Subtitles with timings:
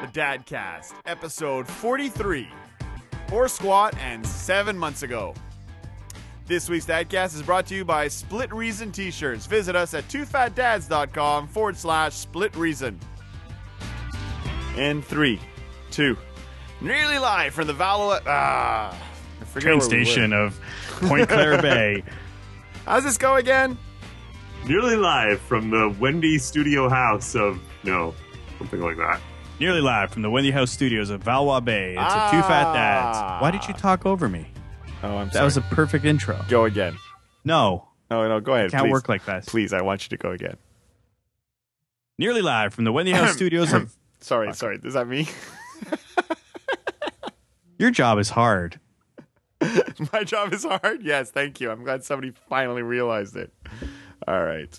[0.00, 2.48] the Dadcast, episode 43.
[3.28, 5.34] Four squat and seven months ago.
[6.46, 9.46] This week's Dadcast is brought to you by Split Reason T shirts.
[9.46, 13.00] Visit us at twofatdads.com forward slash split reason.
[14.76, 15.40] In three,
[15.90, 16.16] two,
[16.80, 18.20] nearly live from the Valo.
[18.26, 18.96] Ah,
[19.54, 20.60] train where we station of
[21.00, 22.04] Pointe-Claire Bay.
[22.84, 23.76] How's this go again?
[24.66, 28.14] Nearly live from the Wendy Studio House of no,
[28.58, 29.20] something like that.
[29.58, 31.92] Nearly live from the Wendy House Studios of Valois Bay.
[31.92, 32.28] It's Ah.
[32.28, 33.40] a two fat dads.
[33.42, 34.46] Why did you talk over me?
[35.02, 35.40] Oh, I'm sorry.
[35.40, 36.38] That was a perfect intro.
[36.48, 36.96] go again.
[37.44, 38.70] No, No, no, go ahead.
[38.70, 38.92] can't please.
[38.92, 39.46] work like that.
[39.46, 40.56] Please, I want you to go again.
[42.18, 43.94] Nearly live from the Wendy House Studios of.
[44.20, 44.78] Sorry, sorry.
[44.82, 45.28] Is that me?
[47.78, 48.80] Your job is hard.
[50.12, 51.02] My job is hard.
[51.02, 51.70] Yes, thank you.
[51.70, 53.52] I'm glad somebody finally realized it.
[54.26, 54.76] All right.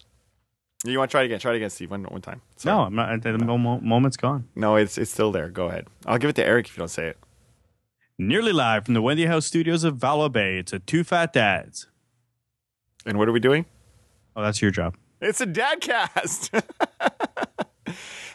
[0.86, 1.40] You want to try it again?
[1.40, 1.90] Try it again, Steve.
[1.92, 2.42] One, one time.
[2.58, 2.76] Sorry.
[2.76, 3.22] No, I'm not.
[3.22, 4.48] The mo- moment's gone.
[4.56, 5.50] no, it's it's still there.
[5.50, 5.88] Go ahead.
[6.06, 7.18] I'll give it to Eric if you don't say it.
[8.20, 10.58] Nearly live from the Wendy House Studios of Valois Bay.
[10.58, 11.88] It's a two fat dads.
[13.06, 13.66] And what are we doing?
[14.36, 14.96] Oh, that's your job.
[15.20, 16.64] It's a dadcast.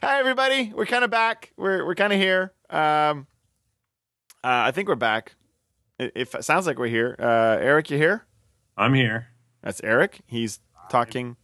[0.02, 0.72] Hi, everybody.
[0.74, 1.52] We're kind of back.
[1.56, 2.52] We're we're kind of here.
[2.70, 3.26] Um,
[4.42, 5.34] uh, I think we're back.
[5.98, 8.24] It, it sounds like we're here, uh, Eric, you here?
[8.76, 9.28] I'm here.
[9.62, 10.20] That's Eric.
[10.26, 10.58] He's
[10.90, 11.36] talking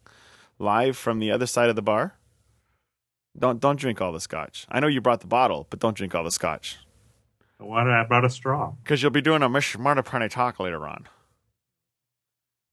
[0.59, 2.15] live from the other side of the bar.
[3.39, 4.67] Don't don't drink all the scotch.
[4.69, 6.79] I know you brought the bottle, but don't drink all the scotch
[7.59, 8.73] Why did I brought a straw?
[8.83, 11.07] because you'll be doing a Mish Marta talk later on.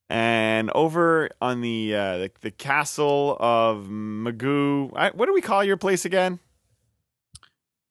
[0.09, 5.63] And over on the uh, the, the castle of Magoo, I, what do we call
[5.63, 6.39] your place again?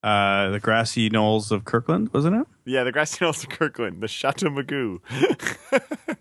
[0.02, 2.46] Uh, the grassy knolls of Kirkland, wasn't it?
[2.64, 5.00] Yeah, the grassy knolls of Kirkland, the Chateau Magoo.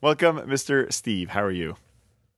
[0.00, 0.92] Welcome, Mr.
[0.92, 1.30] Steve.
[1.30, 1.76] How are you?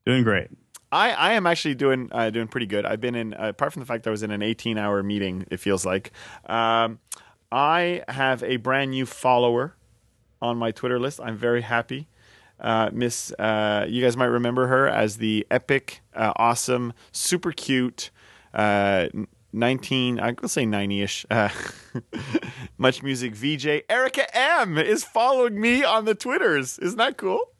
[0.04, 0.48] Doing great.
[0.90, 2.84] I, I am actually doing uh, doing pretty good.
[2.84, 5.46] I've been in apart from the fact I was in an 18 hour meeting.
[5.50, 6.12] It feels like
[6.46, 6.98] um,
[7.50, 9.74] I have a brand new follower
[10.42, 11.20] on my Twitter list.
[11.22, 12.08] I'm very happy.
[12.60, 18.10] Uh, Miss, uh, you guys might remember her as the epic, uh, awesome, super cute,
[18.54, 19.08] uh,
[19.52, 21.48] 19, I will say 90 ish, uh,
[22.80, 23.84] MuchMusic VJ.
[23.90, 26.78] Erica M is following me on the Twitters.
[26.78, 27.51] Isn't that cool?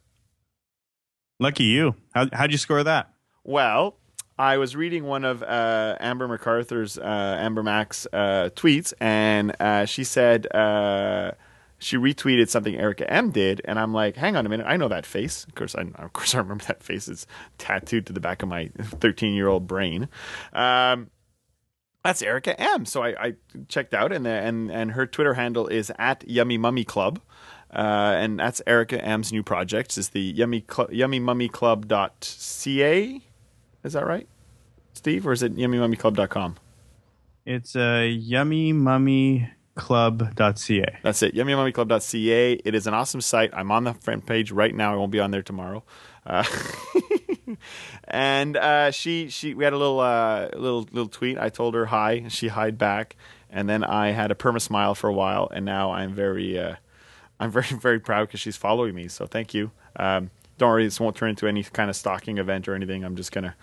[1.43, 1.97] Lucky you.
[2.15, 3.13] How, how'd you score that?
[3.43, 3.99] Well,
[4.39, 9.85] I was reading one of uh, Amber MacArthur's uh, Amber Mac's uh, tweets, and uh,
[9.85, 11.33] she said uh,
[11.81, 14.87] she retweeted something Erica M did, and I'm like, hang on a minute, I know
[14.87, 15.43] that face.
[15.43, 17.09] Of course, I of course I remember that face.
[17.09, 17.27] It's
[17.59, 20.09] tattooed to the back of my 13 year old brain.
[20.53, 21.11] Um,
[22.05, 22.85] that's Erica M.
[22.87, 23.35] So I, I
[23.67, 27.21] checked out, and the, and and her Twitter handle is at Yummy Mummy Club.
[27.73, 29.97] Uh, and that's Erica Ehm's new project.
[29.97, 33.23] Is the Yummy Cl- Yummy Mummy Club dot ca?
[33.83, 34.29] Is that right,
[34.93, 36.57] Steve, or is it yummymummyclub.com?
[37.47, 40.99] It's a uh, yummymummyclub.ca.
[41.03, 42.53] That's it, yummymummyclub.ca.
[42.53, 43.51] It is an awesome site.
[43.55, 44.93] I'm on the front page right now.
[44.93, 45.83] I won't be on there tomorrow.
[46.27, 46.45] Uh,
[48.07, 51.39] and uh, she she we had a little uh, little little tweet.
[51.39, 52.27] I told her hi.
[52.29, 53.17] She hied back,
[53.51, 56.77] and then I had a perma smile for a while, and now I'm very uh,
[57.43, 59.09] I'm very very proud because she's following me.
[59.09, 59.73] So thank you.
[59.97, 63.05] Um, don't worry, this won't turn into any kind of stalking event or anything.
[63.05, 63.57] I'm just gonna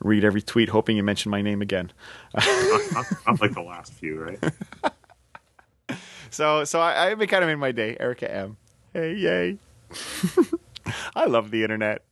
[0.00, 1.92] read every tweet, hoping you mention my name again.
[2.34, 4.38] not like the last few, right?
[6.32, 7.96] So so I, I kind of in my day.
[7.98, 8.56] Erica M.
[8.94, 9.58] Hey yay!
[11.16, 12.04] I love the internet.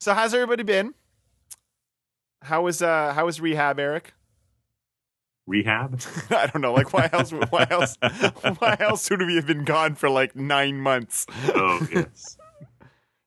[0.00, 0.94] So how's everybody been?
[2.42, 4.14] How was uh how was rehab, Eric?
[5.50, 6.00] Rehab.
[6.30, 6.72] I don't know.
[6.72, 7.32] Like why else?
[7.32, 7.98] Why else?
[8.58, 11.26] Why else would we have been gone for like nine months?
[11.54, 12.38] Oh yes.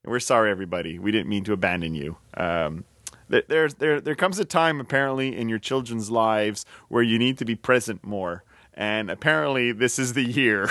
[0.06, 1.00] We're sorry, everybody.
[1.00, 2.18] We didn't mean to abandon you.
[2.36, 2.84] Um,
[3.30, 7.38] there, there, there, there comes a time apparently in your children's lives where you need
[7.38, 10.68] to be present more, and apparently this is the year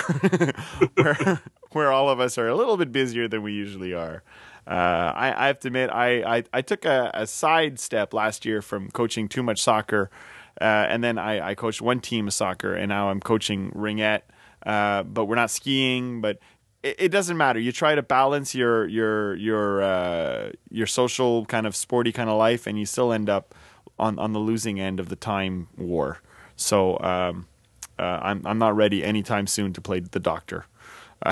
[0.95, 1.41] where
[1.71, 4.23] where all of us are a little bit busier than we usually are.
[4.65, 8.45] Uh, I, I have to admit, I, I, I took a, a side step last
[8.45, 10.09] year from coaching too much soccer,
[10.61, 14.21] uh, and then I, I coached one team of soccer, and now I'm coaching ringette.
[14.65, 16.21] Uh, but we're not skiing.
[16.21, 16.39] But
[16.83, 17.59] it, it doesn't matter.
[17.59, 22.37] You try to balance your your your uh, your social kind of sporty kind of
[22.37, 23.55] life, and you still end up
[23.99, 26.19] on on the losing end of the time war.
[26.55, 27.47] So um,
[27.97, 30.65] uh, I'm I'm not ready anytime soon to play the doctor.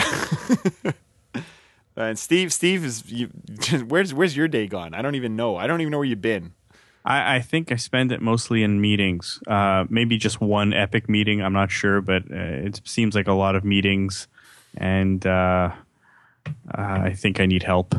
[1.96, 3.28] and Steve, Steve is you,
[3.88, 4.94] where's where's your day gone?
[4.94, 5.58] I don't even know.
[5.58, 6.54] I don't even know where you've been.
[7.06, 9.40] I, I think I spend it mostly in meetings.
[9.48, 11.42] Uh, maybe just one epic meeting.
[11.42, 12.36] I'm not sure, but uh,
[12.68, 14.28] it seems like a lot of meetings,
[14.78, 15.72] and uh,
[16.48, 17.96] uh, I think I need help.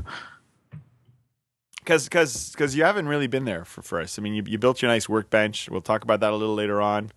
[1.85, 4.19] because because because you haven't really been there for, for us.
[4.19, 5.69] I mean, you, you built your nice workbench.
[5.69, 7.11] We'll talk about that a little later on,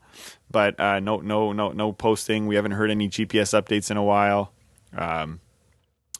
[0.50, 2.48] but uh, no no no no posting.
[2.48, 4.52] We haven't heard any GPS updates in a while.
[4.98, 5.40] Um,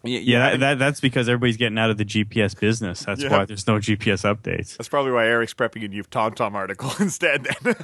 [0.06, 3.04] y- Yeah, y- that, that's because everybody's getting out of the GPS business.
[3.06, 3.30] That's Yeah.
[3.32, 4.78] why there's no GPS updates.
[4.78, 7.48] That's probably why Eric's prepping a new TomTom article instead.
[7.62, 7.76] Then.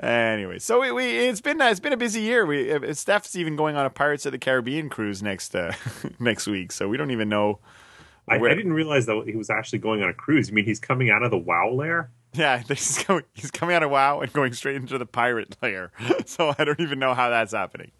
[0.00, 2.44] anyway, so we, we it's been uh, it's been a busy year.
[2.46, 5.72] We uh, Steph's even going on a Pirates of the Caribbean cruise next uh,
[6.18, 7.58] next week, so we don't even know.
[8.28, 10.48] I, I didn't realize that he was actually going on a cruise.
[10.48, 12.08] You mean he's coming out of the WoW lair?
[12.34, 15.90] Yeah, he's going, he's coming out of WoW and going straight into the pirate layer.
[16.24, 17.90] So I don't even know how that's happening.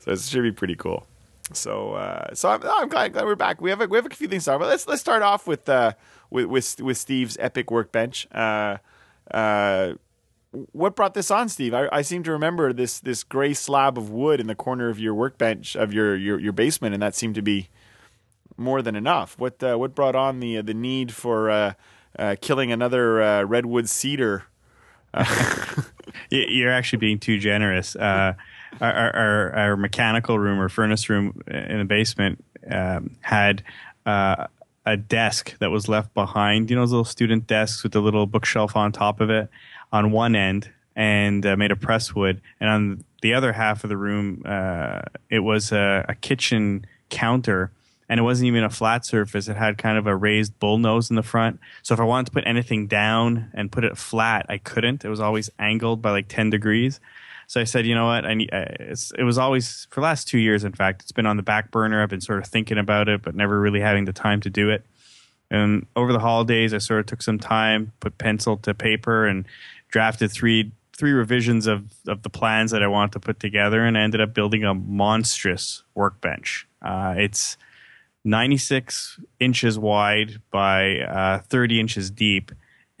[0.00, 1.06] So it should be pretty cool.
[1.54, 3.60] So uh, so I'm, I'm glad, glad we're back.
[3.60, 4.68] We have a, we have a few things to talk about.
[4.68, 5.92] Let's let's start off with uh,
[6.30, 8.26] with, with with Steve's epic workbench.
[8.32, 8.78] Uh,
[9.30, 9.94] uh,
[10.72, 11.72] what brought this on, Steve?
[11.72, 14.98] I, I seem to remember this this gray slab of wood in the corner of
[14.98, 17.68] your workbench of your your, your basement, and that seemed to be
[18.56, 19.38] more than enough.
[19.38, 21.72] What uh, what brought on the the need for uh,
[22.18, 24.44] uh, killing another uh, redwood cedar?
[26.30, 27.94] You're actually being too generous.
[28.80, 33.62] Our, our, our, mechanical room or furnace room in the basement um, had
[34.06, 34.46] uh,
[34.84, 36.70] a desk that was left behind.
[36.70, 39.48] You know those little student desks with the little bookshelf on top of it
[39.92, 43.88] on one end, and uh, made of press wood, and on the other half of
[43.88, 47.72] the room, uh, it was a, a kitchen counter.
[48.08, 49.48] And it wasn't even a flat surface.
[49.48, 51.60] It had kind of a raised bull nose in the front.
[51.82, 55.02] So if I wanted to put anything down and put it flat, I couldn't.
[55.02, 57.00] It was always angled by like 10 degrees.
[57.52, 58.24] So I said, you know what?
[58.24, 58.48] I need.
[58.50, 60.64] it was always for the last two years.
[60.64, 62.02] In fact, it's been on the back burner.
[62.02, 64.70] I've been sort of thinking about it, but never really having the time to do
[64.70, 64.86] it.
[65.50, 69.44] And over the holidays, I sort of took some time, put pencil to paper, and
[69.88, 73.98] drafted three three revisions of of the plans that I wanted to put together, and
[73.98, 76.66] I ended up building a monstrous workbench.
[76.80, 77.58] Uh, it's
[78.24, 82.50] 96 inches wide by uh, 30 inches deep.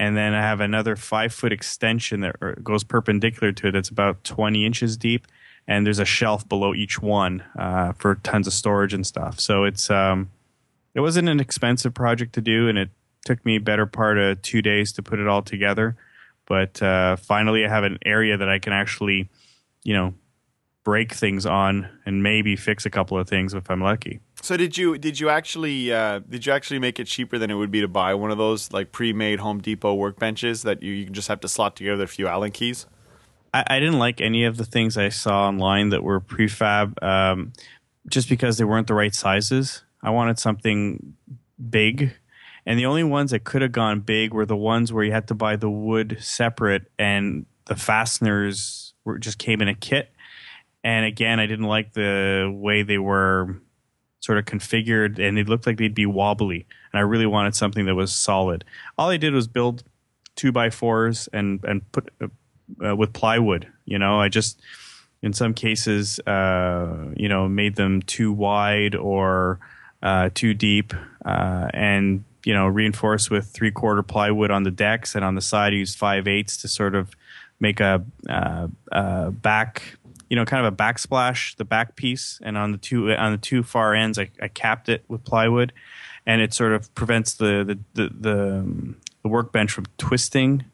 [0.02, 3.88] And then I have another five foot extension that er, goes perpendicular to it that's
[3.88, 5.28] about 20 inches deep.
[5.68, 9.38] And there's a shelf below each one uh, for tons of storage and stuff.
[9.38, 10.32] So it's um,
[10.92, 12.90] it wasn't an expensive project to do, and it
[13.24, 15.94] took me better part of two days to put it all together.
[16.46, 19.28] But uh, finally, I have an area that I can actually,
[19.84, 20.14] you know,
[20.84, 24.20] break things on and maybe fix a couple of things if I'm lucky.
[24.42, 27.54] So did you did you actually uh, did you actually make it cheaper than it
[27.54, 31.06] would be to buy one of those like pre-made Home Depot workbenches that you, you
[31.06, 32.86] just have to slot together a few Allen keys?
[33.54, 37.52] I, I didn't like any of the things I saw online that were prefab, um,
[38.08, 39.84] just because they weren't the right sizes.
[40.02, 41.14] I wanted something
[41.70, 42.12] big,
[42.66, 45.28] and the only ones that could have gone big were the ones where you had
[45.28, 50.11] to buy the wood separate, and the fasteners were just came in a kit.
[50.84, 53.56] And again, I didn't like the way they were
[54.20, 56.66] sort of configured, and they looked like they'd be wobbly.
[56.92, 58.64] And I really wanted something that was solid.
[58.98, 59.84] All I did was build
[60.34, 62.12] two by fours and and put
[62.84, 63.68] uh, with plywood.
[63.84, 64.60] You know, I just
[65.22, 69.60] in some cases, uh, you know, made them too wide or
[70.02, 70.92] uh, too deep,
[71.24, 75.40] uh, and you know, reinforced with three quarter plywood on the decks and on the
[75.40, 77.14] side, I used five eighths to sort of
[77.60, 79.96] make a, uh, uh, back.
[80.32, 83.38] You know, kind of a backsplash, the back piece, and on the two on the
[83.38, 85.74] two far ends, I, I capped it with plywood,
[86.24, 90.64] and it sort of prevents the the the, the, um, the workbench from twisting.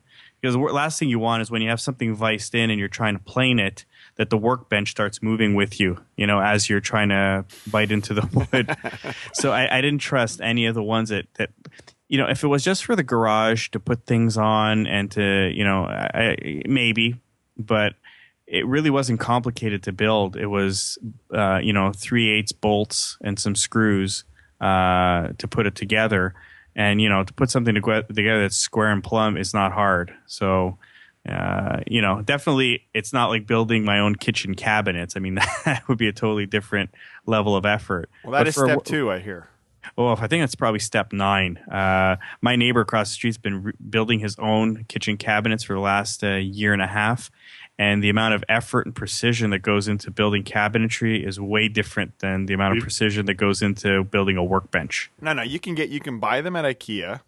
[0.41, 2.87] Because the last thing you want is when you have something viced in and you're
[2.87, 3.85] trying to plane it
[4.15, 8.15] that the workbench starts moving with you you know as you're trying to bite into
[8.15, 8.77] the wood.
[9.33, 11.51] So I, I didn't trust any of the ones that that
[12.07, 15.51] you know if it was just for the garage to put things on and to
[15.53, 17.17] you know I, maybe
[17.57, 17.95] but
[18.49, 20.37] it really wasn't complicated to build.
[20.37, 20.99] It was
[21.33, 24.25] uh, you know three eighths bolts and some screws
[24.61, 26.35] uh, to put it together.
[26.75, 30.15] And you know to put something together that's square and plumb is not hard.
[30.27, 30.79] So
[31.29, 35.17] uh, you know definitely it's not like building my own kitchen cabinets.
[35.17, 36.91] I mean that would be a totally different
[37.27, 38.09] level of effort.
[38.25, 39.49] Well, that But is step two, I hear.
[39.97, 41.57] Oh, I think that's probably step nine.
[41.57, 45.81] Uh, my neighbor across the street's been re- building his own kitchen cabinets for the
[45.81, 47.31] last uh, year and a half,
[47.79, 52.19] and the amount of effort and precision that goes into building cabinetry is way different
[52.19, 55.11] than the amount of precision that goes into building a workbench.
[55.21, 57.21] No, no, you can get you can buy them at IKEA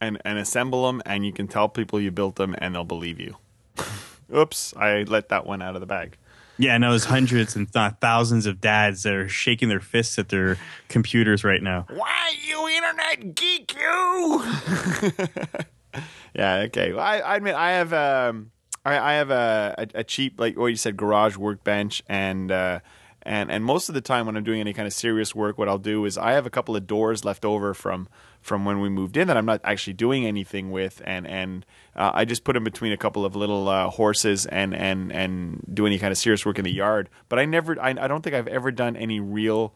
[0.00, 3.18] and and assemble them, and you can tell people you built them, and they'll believe
[3.18, 3.36] you.
[4.34, 6.16] Oops, I let that one out of the bag.
[6.56, 10.28] Yeah, no, there's hundreds and not thousands of dads that are shaking their fists at
[10.28, 10.56] their
[10.88, 11.86] computers right now.
[11.92, 14.44] Why you internet geek you?
[16.34, 16.92] yeah, okay.
[16.92, 18.52] Well, I, I admit I have um
[18.84, 22.80] I, I have a, a, a cheap like what you said garage workbench and uh
[23.24, 25.68] and and most of the time when I'm doing any kind of serious work, what
[25.68, 28.08] I'll do is I have a couple of doors left over from
[28.42, 31.64] from when we moved in that I'm not actually doing anything with, and and
[31.96, 35.64] uh, I just put them between a couple of little uh, horses and and and
[35.72, 37.08] do any kind of serious work in the yard.
[37.30, 39.72] But I never, I, I don't think I've ever done any real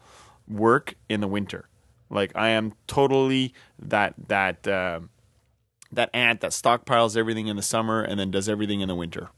[0.47, 1.69] work in the winter.
[2.11, 5.01] Like I am totally that that uh,
[5.93, 9.31] that ant that stockpiles everything in the summer and then does everything in the winter.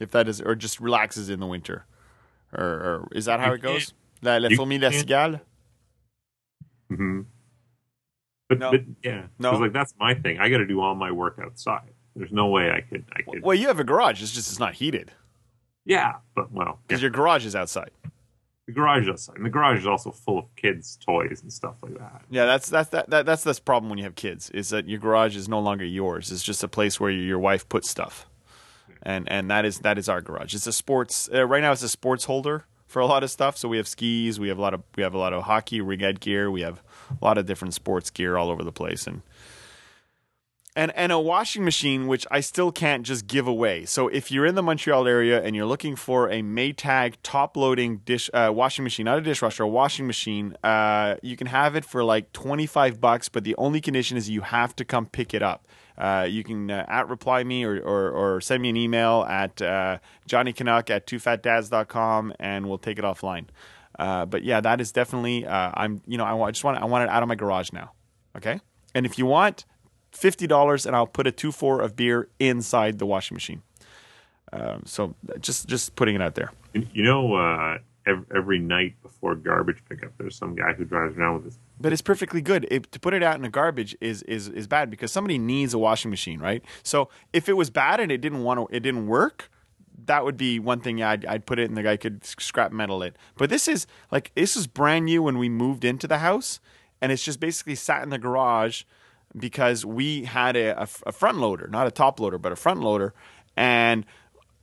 [0.00, 1.86] If that is, or just relaxes in the winter,
[2.52, 3.86] or, or is that how You it goes?
[3.86, 5.40] can't- La, la you fourmi la can't- cigale.
[6.88, 7.20] hmm
[8.48, 8.70] But, No.
[8.70, 9.50] but yeah, No.
[9.52, 10.38] 'Cause, like that's my thing.
[10.38, 11.90] I got to do all my work outside.
[12.14, 13.04] There's no way I could.
[13.14, 13.42] I could.
[13.42, 14.22] Well, you have a garage.
[14.22, 15.12] It's just it's not heated
[15.84, 17.90] yeah, but well, because yeah, your garage is outside.
[18.66, 21.96] The garage is and the garage is also full of kids' toys and stuff like
[21.98, 22.22] that.
[22.30, 24.98] Yeah, that's that's that, that that's this problem when you have kids is that your
[24.98, 26.32] garage is no longer yours.
[26.32, 28.26] It's just a place where your wife puts stuff,
[29.02, 30.54] and and that is that is our garage.
[30.54, 31.72] It's a sports uh, right now.
[31.72, 33.56] It's a sports holder for a lot of stuff.
[33.56, 35.80] So we have skis, we have a lot of we have a lot of hockey
[35.80, 39.22] rig gear, we have a lot of different sports gear all over the place, and
[40.76, 43.86] and and a washing machine which I still can't just give away.
[43.86, 47.98] So if you're in the Montreal area and you're looking for a Maytag top loading
[48.04, 51.84] dish uh, washing machine, not a dishwasher, a washing machine, uh, you can have it
[51.84, 55.42] for like 25 bucks, but the only condition is you have to come pick it
[55.42, 55.66] up.
[55.96, 59.62] Uh, you can uh, at reply me or, or, or send me an email at
[59.62, 63.46] uh, Johnny Canuck at twofatdads.com and we'll take it offline.
[63.98, 66.84] Uh, but yeah, that is definitely uh, I'm you know I, I just want I
[66.84, 67.92] want it out of my garage now.
[68.36, 68.60] Okay,
[68.94, 69.64] and if you want
[70.16, 73.62] fifty dollars, and I'll put a two four of beer inside the washing machine.
[74.52, 76.52] Um, so just just putting it out there.
[76.72, 81.36] You, know, uh, every, every night before garbage pickup, there's some guy who drives around
[81.36, 81.58] with his.
[81.80, 82.66] But it's perfectly good.
[82.70, 85.74] It, to put it out in the garbage is is is bad because somebody needs
[85.74, 86.64] a washing machine, right?
[86.82, 89.50] So if it was bad and it didn't want to, it didn't work.
[90.06, 91.02] That would be one thing.
[91.02, 93.16] I'd, I'd put it, and the guy could scrap metal it.
[93.36, 96.60] But this is like this is brand new when we moved into the house,
[97.00, 98.84] and it's just basically sat in the garage
[99.36, 102.80] because we had a, a, a front loader, not a top loader, but a front
[102.80, 103.14] loader,
[103.56, 104.04] and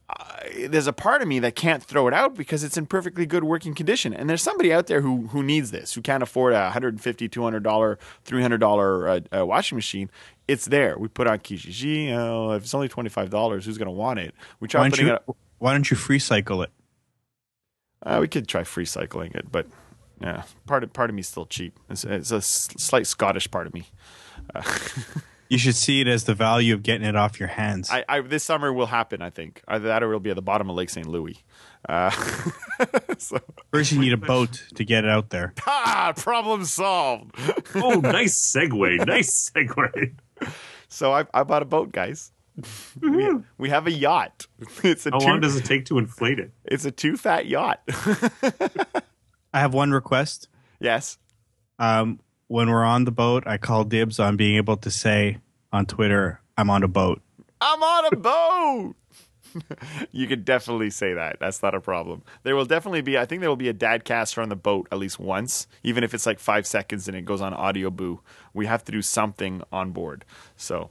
[0.09, 3.25] I- there's a part of me that can't throw it out because it's in perfectly
[3.25, 4.13] good working condition.
[4.13, 7.63] And there's somebody out there who who needs this, who can't afford a $150, 200
[7.63, 10.11] dollar, 300 dollar uh, uh, washing machine.
[10.47, 10.97] It's there.
[10.97, 12.05] We put on Kijiji.
[12.07, 14.35] You know, if it's only 25 dollars, who's going to want it?
[14.59, 15.13] We Why don't you?
[15.13, 15.23] it.
[15.59, 16.69] Why don't you free cycle it?
[18.05, 19.65] Uh, we could try free cycling it, but
[20.21, 21.79] yeah, part of part of me is still cheap.
[21.89, 23.85] It's, it's a slight Scottish part of me.
[25.49, 27.89] You should see it as the value of getting it off your hands.
[27.91, 29.21] I, I this summer will happen.
[29.21, 31.05] I think either that or it'll be at the bottom of Lake St.
[31.05, 31.43] Louis.
[31.87, 32.09] Uh,
[33.19, 33.37] so,
[33.71, 35.53] First, you need a boat to get it out there.
[35.67, 37.35] ah, problem solved.
[37.75, 39.05] Oh, nice segue!
[39.05, 40.13] nice segue.
[40.87, 42.31] So I, I bought a boat, guys.
[43.01, 44.47] we, we have a yacht.
[44.83, 46.51] It's a How two, long does it take to inflate it?
[46.65, 47.81] it's a two fat yacht.
[49.53, 50.47] I have one request.
[50.79, 51.17] yes.
[51.77, 55.37] Um, when we're on the boat, I call dibs on being able to say
[55.71, 57.21] on Twitter, "I'm on a boat."
[57.61, 58.95] I'm on a boat.
[60.11, 61.37] you could definitely say that.
[61.39, 62.23] That's not a problem.
[62.43, 63.17] There will definitely be.
[63.17, 66.03] I think there will be a dad caster on the boat at least once, even
[66.03, 68.19] if it's like five seconds and it goes on Audioboo.
[68.53, 70.25] We have to do something on board.
[70.57, 70.89] So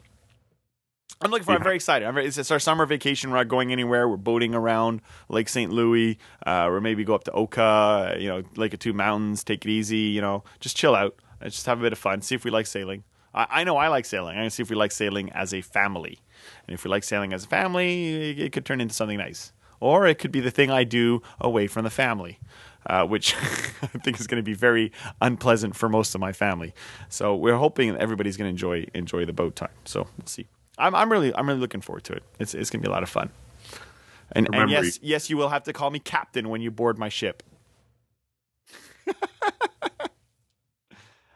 [1.21, 1.52] I'm looking for.
[1.52, 2.06] I'm very excited.
[2.06, 3.30] I'm very, it's, it's our summer vacation.
[3.30, 4.09] We're not going anywhere.
[4.09, 5.71] We're boating around Lake St.
[5.71, 8.16] Louis, uh, or maybe go up to Oka.
[8.18, 9.44] You know, Lake of Two Mountains.
[9.44, 9.99] Take it easy.
[9.99, 11.16] You know, just chill out.
[11.42, 12.22] Uh, Just have a bit of fun.
[12.22, 13.04] See if we like sailing.
[13.34, 14.30] I, I know I like sailing.
[14.37, 16.18] I'm gonna see if we like sailing as a family.
[16.66, 19.52] And if we like sailing as a family, it, it could turn into something nice.
[19.80, 22.38] Or it could be the thing I do away from the family,
[22.87, 23.34] uh, which
[23.82, 26.72] I think is going to be very unpleasant for most of my family.
[27.08, 29.72] So we're hoping that everybody's going to enjoy enjoy the boat time.
[29.84, 30.46] So we'll see.
[30.78, 32.22] I'm, I'm really I'm really looking forward to it.
[32.38, 33.30] It's it's going to be a lot of fun.
[34.34, 37.08] And, and yes, yes, you will have to call me captain when you board my
[37.08, 37.42] ship.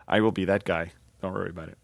[0.09, 0.93] I will be that guy.
[1.23, 1.79] Don't worry about it.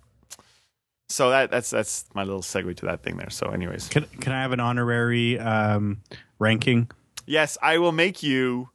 [1.09, 3.31] So that that's that's my little segue to that thing there.
[3.31, 6.01] So, anyways, Can Can I have an honorary um,
[6.39, 6.91] ranking?
[7.27, 8.71] yes, I will make you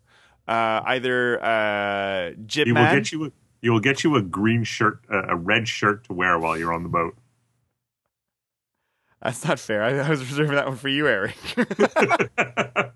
[0.47, 3.25] uh, either uh, Jib He will get you.
[3.25, 6.55] A, he will get you a green shirt, uh, a red shirt to wear while
[6.57, 7.15] you're on the boat.
[9.21, 9.83] That's not fair.
[9.83, 11.35] I, I was reserving that one for you, Eric.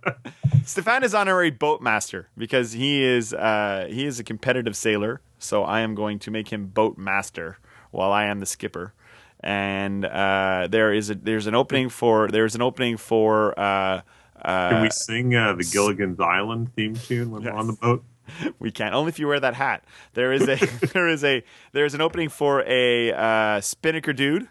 [0.65, 5.21] Stefan is honorary boat master because he is uh, he is a competitive sailor.
[5.41, 7.57] So I am going to make him boat master
[7.91, 8.93] while I am the skipper.
[9.39, 14.01] And uh, there is a there's an opening for there's an opening for uh,
[14.43, 18.03] Can uh, we sing uh, the Gilligan's Island theme tune when we're on the boat?
[18.59, 19.83] we can only if you wear that hat.
[20.13, 20.55] There is a
[20.93, 24.47] there is a there is an opening for a uh, spinnaker dude,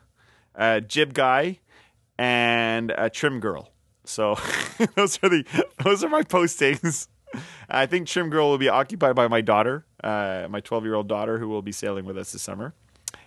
[0.54, 1.60] a jib guy,
[2.18, 3.70] and a trim girl.
[4.04, 4.36] So
[4.94, 5.44] those are the
[5.84, 7.08] those are my postings.
[7.68, 11.08] I think trim girl will be occupied by my daughter, uh, my twelve year old
[11.08, 12.74] daughter, who will be sailing with us this summer.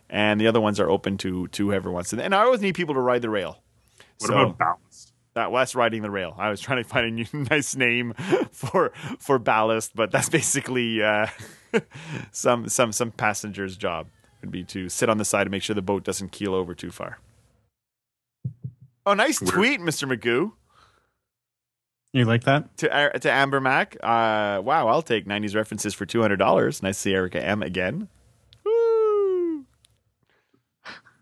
[0.10, 2.12] and the other ones are open to to whoever wants.
[2.14, 3.62] And, and I always need people to ride the rail.
[4.20, 5.10] What So- about ballast?
[5.36, 6.36] that West riding the rail.
[6.38, 8.14] I was trying to find a new, nice name
[8.52, 11.26] for for ballast, but that's basically uh,
[12.32, 14.08] some some some passenger's job
[14.42, 16.76] would be to sit on the side and make sure the boat doesn't keel over
[16.76, 17.18] too far.
[19.06, 19.54] Oh, nice Weird.
[19.54, 20.08] tweet, Mr.
[20.08, 20.52] Magoo.
[22.14, 22.78] You like that?
[22.78, 23.98] To uh, to Amber Mac.
[24.02, 26.84] Uh, wow, I'll take '90s references for two hundred dollars.
[26.84, 28.08] Nice to see Erica M again.
[28.64, 29.66] Woo!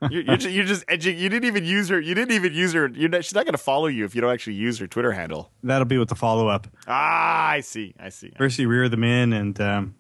[0.10, 1.18] You're, you're, just, you're just edging.
[1.18, 2.00] You didn't even use her.
[2.00, 2.90] You didn't even use her.
[2.90, 5.12] You're not, she's not going to follow you if you don't actually use her Twitter
[5.14, 5.52] handle.
[5.64, 6.68] That'll be with the follow up.
[6.88, 7.94] Ah, I see.
[8.00, 8.34] I see.
[8.38, 9.96] First, you rear them in, and um,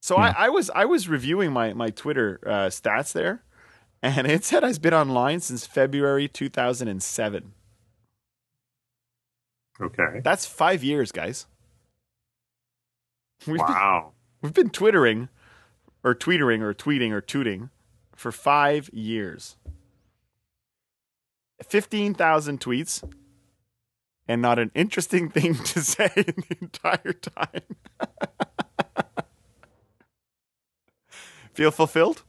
[0.00, 0.34] So Yeah.
[0.36, 3.44] I, I was I was reviewing my my Twitter uh, stats there,
[4.02, 7.52] and it said I've been online since February 2007.
[9.80, 10.20] Okay.
[10.24, 11.46] That's five years, guys.
[13.46, 14.12] We've been, Wow.
[14.40, 15.28] we've been twittering,
[16.02, 17.70] or tweetering, or tweeting, or tooting
[18.14, 19.56] for five years.
[21.62, 23.02] Fifteen thousand tweets,
[24.28, 27.62] and not an interesting thing to say in the entire time.
[31.54, 32.22] Feel fulfilled?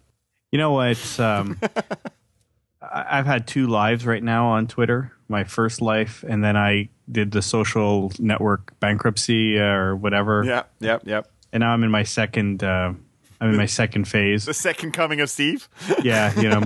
[0.51, 1.19] you know what?
[1.19, 1.59] Um,
[2.81, 5.11] I've had two lives right now on Twitter.
[5.29, 10.43] My first life, and then I did the social network bankruptcy uh, or whatever.
[10.45, 11.31] Yep, yep, yep.
[11.51, 12.63] And now I'm in my second.
[12.63, 12.93] Uh,
[13.41, 14.45] I'm in my second phase.
[14.45, 15.67] The second coming of Steve.
[16.03, 16.61] yeah, you know,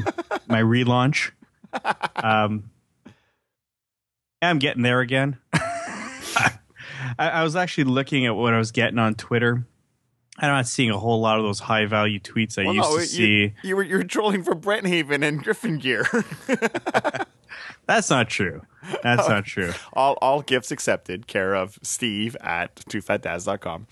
[0.47, 1.31] my relaunch.
[2.23, 2.69] Um,
[4.41, 5.37] I'm getting there again.
[5.53, 6.51] I,
[7.17, 9.65] I was actually looking at what I was getting on Twitter.
[10.37, 12.95] I'm not seeing a whole lot of those high value tweets I Well, used no,
[12.95, 13.53] to you, see.
[13.63, 16.05] you were you were trolling for Brent Haven and Griffin Gear.
[17.88, 18.61] That's not true.
[19.03, 19.73] That's not true.
[19.93, 21.27] all all gifts accepted.
[21.27, 23.88] Care of Steve at twofatdads.com.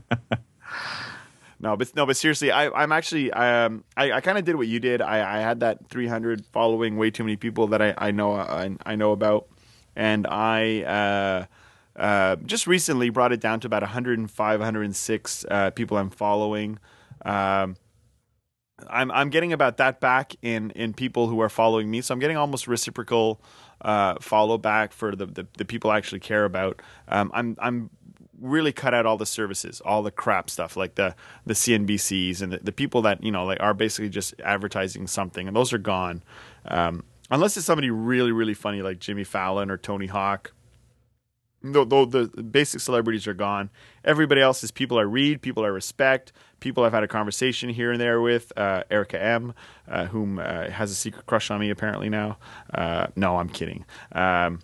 [1.60, 4.68] no, but no, but seriously, I, I'm actually um I, I kind of did what
[4.68, 5.02] you did.
[5.02, 8.76] I, I had that 300 following way too many people that I I know I,
[8.86, 9.48] I know about,
[9.96, 10.82] and I.
[10.82, 11.46] uh
[11.98, 16.78] uh, just recently brought it down to about 105, 106 uh, people I'm following.
[17.24, 17.74] Um,
[18.88, 22.00] I'm I'm getting about that back in in people who are following me.
[22.00, 23.40] So I'm getting almost reciprocal
[23.80, 26.80] uh, follow back for the, the the people I actually care about.
[27.08, 27.90] Um, I'm I'm
[28.40, 31.14] really cut out all the services, all the crap stuff like the
[31.46, 35.46] the CNBCs and the, the people that you know like are basically just advertising something,
[35.46, 36.22] and those are gone.
[36.64, 40.52] Um, unless it's somebody really really funny like Jimmy Fallon or Tony Hawk.
[41.62, 43.70] Though though the basic celebrities are gone,
[44.04, 47.90] everybody else is people I read, people I respect, people I've had a conversation here
[47.90, 48.52] and there with.
[48.56, 49.54] Uh, Erica M,
[49.88, 52.38] uh, whom uh, has a secret crush on me apparently now.
[52.72, 53.84] Uh, no, I'm kidding.
[54.12, 54.60] Um,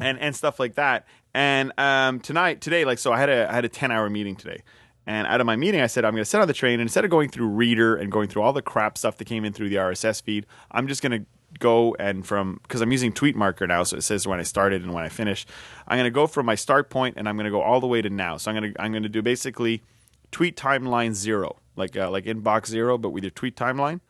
[0.00, 1.06] and and stuff like that.
[1.34, 4.36] And um, tonight, today, like so, I had a I had a ten hour meeting
[4.36, 4.62] today.
[5.06, 6.82] And out of my meeting, I said I'm going to sit on the train, and
[6.82, 9.54] instead of going through Reader and going through all the crap stuff that came in
[9.54, 11.26] through the RSS feed, I'm just going to
[11.58, 14.92] go and from because I'm using Tweetmarker now, so it says when I started and
[14.92, 15.46] when I finish.
[15.86, 17.86] I'm going to go from my start point, and I'm going to go all the
[17.86, 18.36] way to now.
[18.36, 19.82] So I'm going to I'm going to do basically
[20.30, 24.00] tweet timeline zero, like uh, like inbox zero, but with your tweet timeline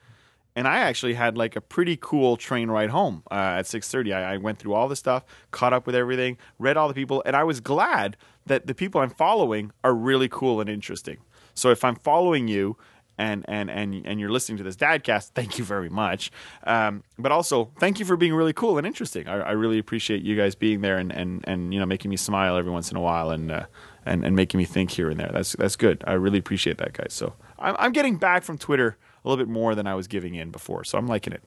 [0.59, 4.13] and I actually had like a pretty cool train ride home uh, at six thirty.
[4.13, 7.23] I, I went through all the stuff, caught up with everything, read all the people,
[7.25, 11.19] and I was glad that the people I'm following are really cool and interesting.
[11.55, 12.77] So if I'm following you.
[13.21, 15.31] And, and and and you're listening to this dadcast.
[15.35, 16.31] Thank you very much.
[16.63, 19.27] Um, but also, thank you for being really cool and interesting.
[19.27, 22.17] I, I really appreciate you guys being there and, and, and you know making me
[22.17, 23.67] smile every once in a while and uh,
[24.07, 25.31] and and making me think here and there.
[25.33, 26.03] That's that's good.
[26.07, 27.13] I really appreciate that, guys.
[27.13, 30.35] So I'm I'm getting back from Twitter a little bit more than I was giving
[30.35, 30.85] in before.
[30.85, 31.43] So I'm liking it.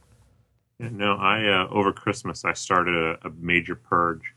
[0.79, 4.33] Yeah, no, I uh, over Christmas I started a, a major purge.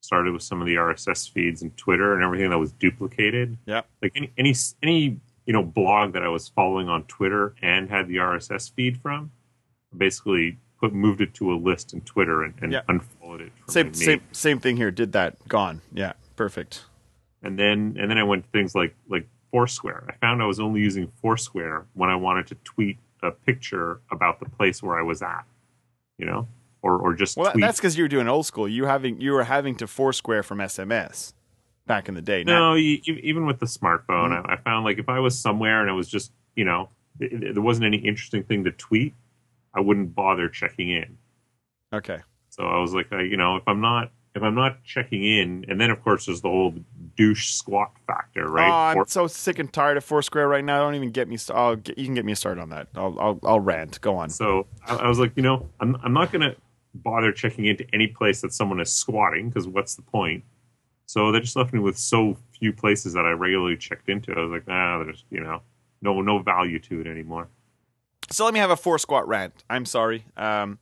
[0.00, 3.58] Started with some of the RSS feeds and Twitter and everything that was duplicated.
[3.66, 3.82] Yeah.
[4.00, 8.08] Like any any any you know blog that I was following on Twitter and had
[8.08, 9.30] the RSS feed from,
[9.96, 12.82] basically put moved it to a list in Twitter and, and Yeah.
[12.88, 13.52] unfollowed it.
[13.64, 14.90] From Same same same thing here.
[14.90, 15.36] Did that.
[15.48, 15.80] Gone.
[15.92, 16.12] Yeah.
[16.36, 16.84] Perfect.
[17.42, 20.04] and then and then I went to things like like Foursquare.
[20.08, 24.38] I found I was only using Foursquare when I wanted to tweet a picture about
[24.40, 25.44] the place where I was at,
[26.18, 26.48] you know,
[26.82, 27.62] or or just Well, tweet.
[27.62, 28.68] that's because you were doing old school.
[28.68, 31.32] You having you were having to Foursquare from SMS
[31.86, 32.44] back in the day.
[32.44, 34.50] No, e- even with the smartphone, Mm-hmm.
[34.50, 36.88] I, I found like if I was somewhere and it was just you know
[37.20, 39.14] it, it- there wasn't any interesting thing to tweet,
[39.74, 41.18] I wouldn't bother checking in.
[41.92, 42.18] Okay.
[42.50, 45.64] So I was like, uh, you know, if I'm not if I'm not checking in,
[45.68, 46.74] and then of course there's the whole
[47.16, 48.68] douche squat factor, right?
[48.96, 50.80] Oh, I'm so sick and tired of Foursquare right now.
[50.82, 51.38] Don't even get me.
[51.38, 52.88] st- I'll get, you can get me started on that.
[52.94, 53.98] I'll I'll, I'll rant.
[54.02, 54.28] Go on.
[54.28, 56.54] So I, I was like, you know, I'm I'm not gonna
[56.94, 60.44] bother checking into any place that someone is squatting because what's the point?
[61.06, 64.32] So they just left me with so few places that I regularly checked into.
[64.32, 65.62] I was like, ah, there's you know,
[66.02, 67.48] No, no value to it anymore.
[68.30, 69.64] So let me have a four squat rant.
[69.70, 70.24] I'm sorry.
[70.36, 70.78] Um,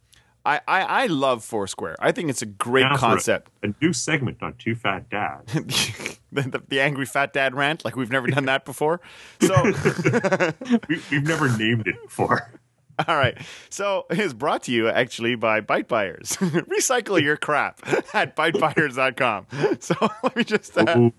[0.46, 1.96] I, I, I love Foursquare.
[2.00, 3.50] I think it's a great Now concept.
[3.62, 5.52] A, a new segment on Two Fat Dads.
[6.32, 9.00] the, the, the angry fat dad rant, like we've never done that before.
[9.40, 9.54] So,
[10.88, 12.50] we, we've never named it before.
[13.08, 13.36] all right.
[13.70, 16.36] So it's brought to you actually by Bite Buyers.
[16.40, 17.80] Recycle your crap
[18.14, 19.46] at bitebuyers.com.
[19.80, 20.76] So let me just.
[20.76, 21.10] Uh,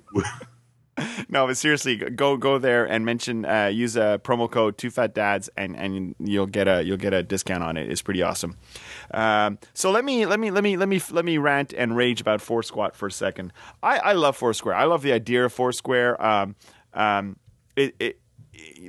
[1.27, 5.13] no, but seriously, go go there and mention uh, use a promo code two fat
[5.13, 7.91] dads and and you'll get a you'll get a discount on it.
[7.91, 8.55] It's pretty awesome.
[9.11, 12.21] Um, so let me let me let me let me let me rant and rage
[12.21, 13.51] about Foursquare for a second.
[13.83, 14.75] I, I love Foursquare.
[14.75, 16.21] I love the idea of Foursquare.
[16.23, 16.55] Um,
[16.93, 17.35] um,
[17.75, 18.21] it, it,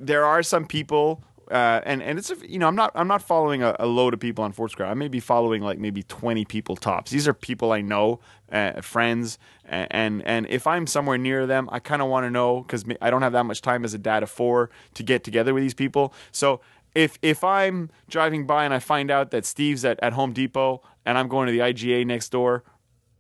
[0.00, 3.62] there are some people uh, and and it's you know I'm not I'm not following
[3.62, 4.86] a, a load of people on Foursquare.
[4.86, 7.10] I may be following like maybe 20 people tops.
[7.10, 11.78] These are people I know, uh, friends, and, and if I'm somewhere near them, I
[11.78, 14.22] kind of want to know because I don't have that much time as a dad
[14.22, 16.12] of four to get together with these people.
[16.32, 16.60] So
[16.94, 20.82] if if I'm driving by and I find out that Steve's at, at Home Depot
[21.04, 22.64] and I'm going to the IGA next door,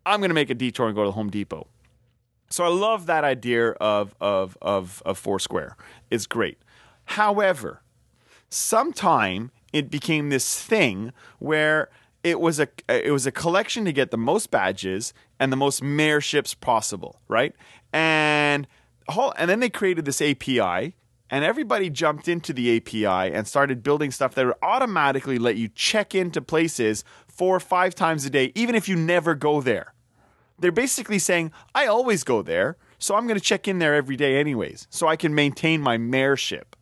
[0.04, 1.68] I'm going to make a detour and go to the Home Depot.
[2.48, 5.76] So I love that idea of of of, of Foursquare.
[6.10, 6.58] It's great.
[7.04, 7.82] However,
[8.48, 11.90] sometime it became this thing where
[12.22, 15.82] it was a it was a collection to get the most badges and the most
[15.82, 17.54] mayorships possible, right?
[17.92, 18.66] And
[19.08, 20.96] and then they created this API
[21.30, 25.68] and everybody jumped into the API and started building stuff that would automatically let you
[25.68, 29.92] check into places four or five times a day even if you never go there.
[30.58, 34.16] They're basically saying, "I always go there, so I'm going to check in there every
[34.16, 36.75] day anyways, so I can maintain my mayorship."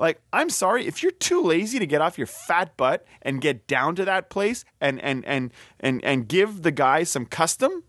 [0.00, 3.66] Like, I'm sorry, if you're too lazy to get off your fat butt and get
[3.66, 7.84] down to that place and and and and and give the guy some custom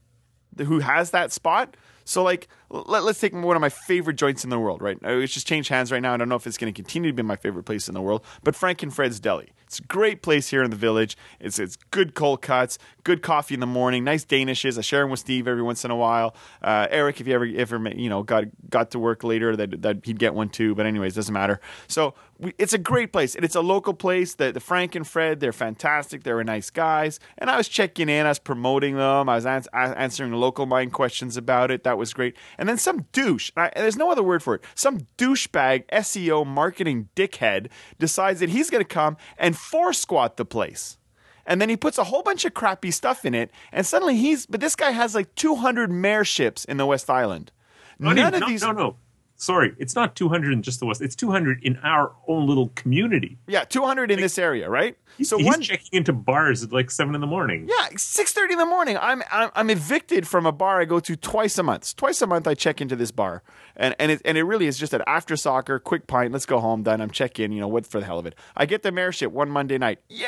[0.58, 1.78] who has that spot.
[2.04, 4.97] So like let, us take one of my favorite joints in the world, right?
[5.01, 6.13] It's just changed hands right now.
[6.13, 8.01] I don't know if it's going to continue to be my favorite place in the
[8.01, 9.51] world, but Frank and Fred's Deli.
[9.71, 11.15] It's a great place here in the village.
[11.39, 14.77] It's it's good cold cuts, good coffee in the morning, nice danishes.
[14.77, 16.36] I share them with Steve every once in a while.
[16.62, 20.05] Uh, Eric, if you ever ever you know got got to work later, that that
[20.05, 20.75] he'd get one too.
[20.75, 21.62] But anyways, doesn't matter.
[21.88, 24.36] So we, it's a great place, and it's a local place.
[24.36, 26.23] The, the Frank and Fred, they're fantastic.
[26.23, 29.69] They're nice guys, and I was checking in, I was promoting them, I was ans-
[29.73, 31.84] answering Localmind questions about it.
[31.84, 32.36] That was great.
[32.62, 37.10] And then some douche, I, there's no other word for it, some douchebag SEO marketing
[37.15, 41.00] dickhead decides that he's going to come and four squat the place.
[41.47, 44.45] And then he puts a whole bunch of crappy stuff in it, and suddenly he's,
[44.45, 47.52] but this guy has like 200 mayorships in the West Island.
[47.97, 48.62] None of no, these.
[48.62, 48.95] no, no.
[49.41, 51.01] Sorry, it's not 200 in just the West.
[51.01, 53.39] It's 200 in our own little community.
[53.47, 54.95] Yeah, 200 in this area, right?
[55.23, 57.67] So He's one, checking into bars at like seven in the morning.
[57.67, 58.99] Yeah, six thirty in the morning.
[59.01, 61.95] I'm, I'm I'm evicted from a bar I go to twice a month.
[61.95, 63.41] Twice a month I check into this bar,
[63.75, 66.32] and and it and it really is just an after soccer, quick pint.
[66.32, 66.84] Let's go home.
[66.84, 67.01] Done.
[67.01, 67.51] I'm check in.
[67.51, 68.36] You know what for the hell of it.
[68.56, 69.99] I get the mayorship one Monday night.
[70.08, 70.27] Yay!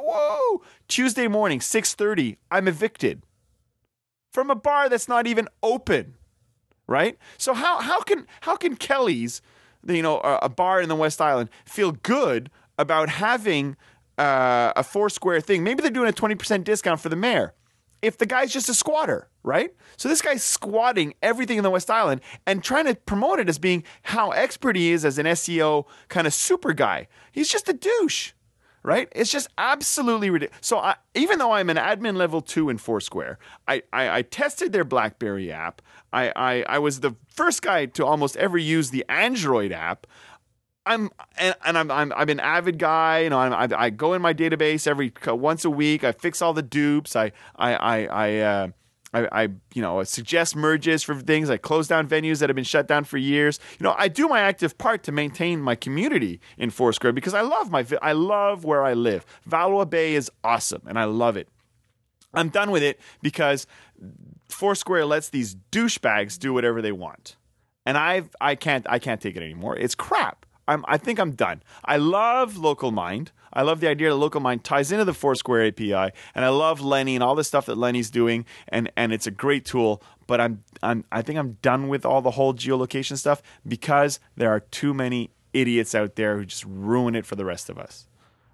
[0.00, 0.62] Whoa!
[0.86, 2.38] Tuesday morning, six thirty.
[2.50, 3.24] I'm evicted
[4.32, 6.14] from a bar that's not even open.
[6.86, 7.16] Right.
[7.38, 9.40] So how how can how can Kelly's,
[9.86, 13.76] you know, a, a bar in the West Island feel good about having
[14.18, 15.64] uh, a Foursquare thing.
[15.64, 17.54] Maybe they're doing a 20% discount for the mayor.
[18.02, 19.70] If the guy's just a squatter, right?
[19.96, 23.58] So this guy's squatting everything in the West Island and trying to promote it as
[23.58, 27.06] being how expert he is as an SEO kind of super guy.
[27.30, 28.32] He's just a douche,
[28.82, 29.08] right?
[29.12, 30.58] It's just absolutely ridiculous.
[30.60, 34.72] So I, even though I'm an admin level two in Foursquare, I, I, I tested
[34.72, 35.82] their BlackBerry app.
[36.12, 40.06] I, I, I was the first guy to almost ever use the Android app.
[40.84, 43.20] I'm and, and I'm, I'm I'm an avid guy.
[43.20, 46.02] You know, I'm, I, I go in my database every once a week.
[46.02, 47.14] I fix all the dupes.
[47.14, 48.68] I I I I, uh,
[49.12, 49.42] I, I
[49.74, 51.50] you know suggest merges for things.
[51.50, 53.60] I close down venues that have been shut down for years.
[53.78, 57.42] You know, I do my active part to maintain my community in Foursquare because I
[57.42, 59.26] love my I love where I live.
[59.44, 61.48] Valois Bay is awesome, and I love it.
[62.34, 63.66] I'm done with it because
[64.48, 67.36] Foursquare lets these douchebags do whatever they want,
[67.84, 69.76] and I I can't I can't take it anymore.
[69.76, 70.46] It's crap.
[70.68, 71.62] I'm, I think I'm done.
[71.84, 73.28] I love Localmind.
[73.52, 77.14] I love the idea that Localmind ties into the Foursquare API, and I love Lenny
[77.14, 80.02] and all the stuff that Lenny's doing, and, and it's a great tool.
[80.26, 84.50] But I'm, I'm I think I'm done with all the whole geolocation stuff because there
[84.50, 88.06] are too many idiots out there who just ruin it for the rest of us.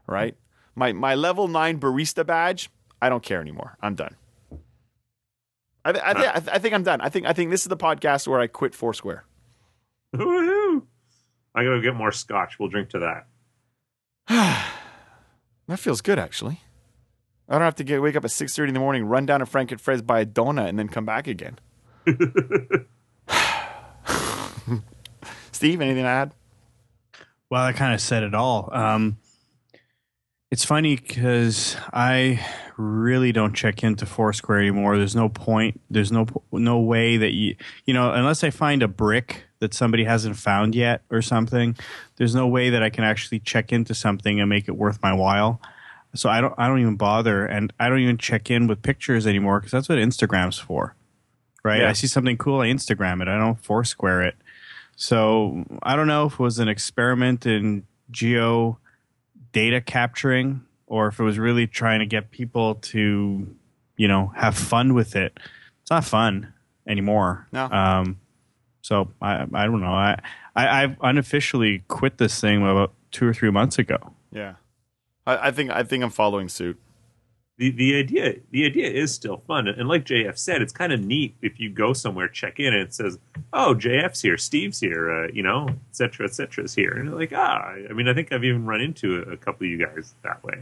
[0.07, 0.37] Right?
[0.75, 3.77] My my level nine barista badge, I don't care anymore.
[3.81, 4.17] I'm done.
[5.85, 7.01] I, th- I, th- I, th- I think I'm done.
[7.01, 9.25] I think I think this is the podcast where I quit Foursquare.
[10.17, 10.83] Woohoo!
[11.55, 12.59] I gotta get more scotch.
[12.59, 13.23] We'll drink to
[14.29, 14.67] that.
[15.69, 16.63] That feels good, actually.
[17.49, 19.41] I don't have to get wake up at six thirty in the morning, run down
[19.41, 21.59] to Frank and Fred's, buy a donut, and then come back again.
[25.53, 26.35] Steve, anything to add?
[27.51, 28.69] Well, I kind of said it all.
[28.73, 29.19] Um,
[30.51, 32.45] it's funny because I
[32.77, 34.97] really don't check into Foursquare anymore.
[34.97, 35.81] There's no point.
[35.91, 40.05] There's no no way that you you know unless I find a brick that somebody
[40.05, 41.77] hasn't found yet or something.
[42.17, 45.13] There's no way that I can actually check into something and make it worth my
[45.13, 45.61] while.
[46.15, 49.27] So I don't I don't even bother, and I don't even check in with pictures
[49.27, 50.95] anymore because that's what Instagram's for,
[51.63, 51.81] right?
[51.81, 51.91] Yeah.
[51.91, 53.29] I see something cool, I Instagram it.
[53.29, 54.37] I don't Foursquare it.
[54.97, 58.79] So I don't know if it was an experiment in geo
[59.53, 63.55] data capturing or if it was really trying to get people to,
[63.97, 65.39] you know, have fun with it.
[65.83, 66.53] It's not fun
[66.87, 67.47] anymore.
[67.53, 67.67] No.
[67.67, 68.19] Um,
[68.89, 69.97] so I I don't know.
[70.09, 70.19] I,
[70.57, 73.99] I I've unofficially quit this thing about two or three months ago.
[74.33, 74.55] Yeah,
[75.27, 76.77] I, I think I think I'm following suit.
[77.59, 81.01] the the idea the idea is still fun and like jf said it's kind of
[81.13, 83.19] neat if you go somewhere check in and it says
[83.53, 87.19] oh jf's here steve's here uh, you know et cetera et cetera's here and you're
[87.19, 89.79] like ah i mean i think i've even run into a, a couple of you
[89.87, 90.59] guys that way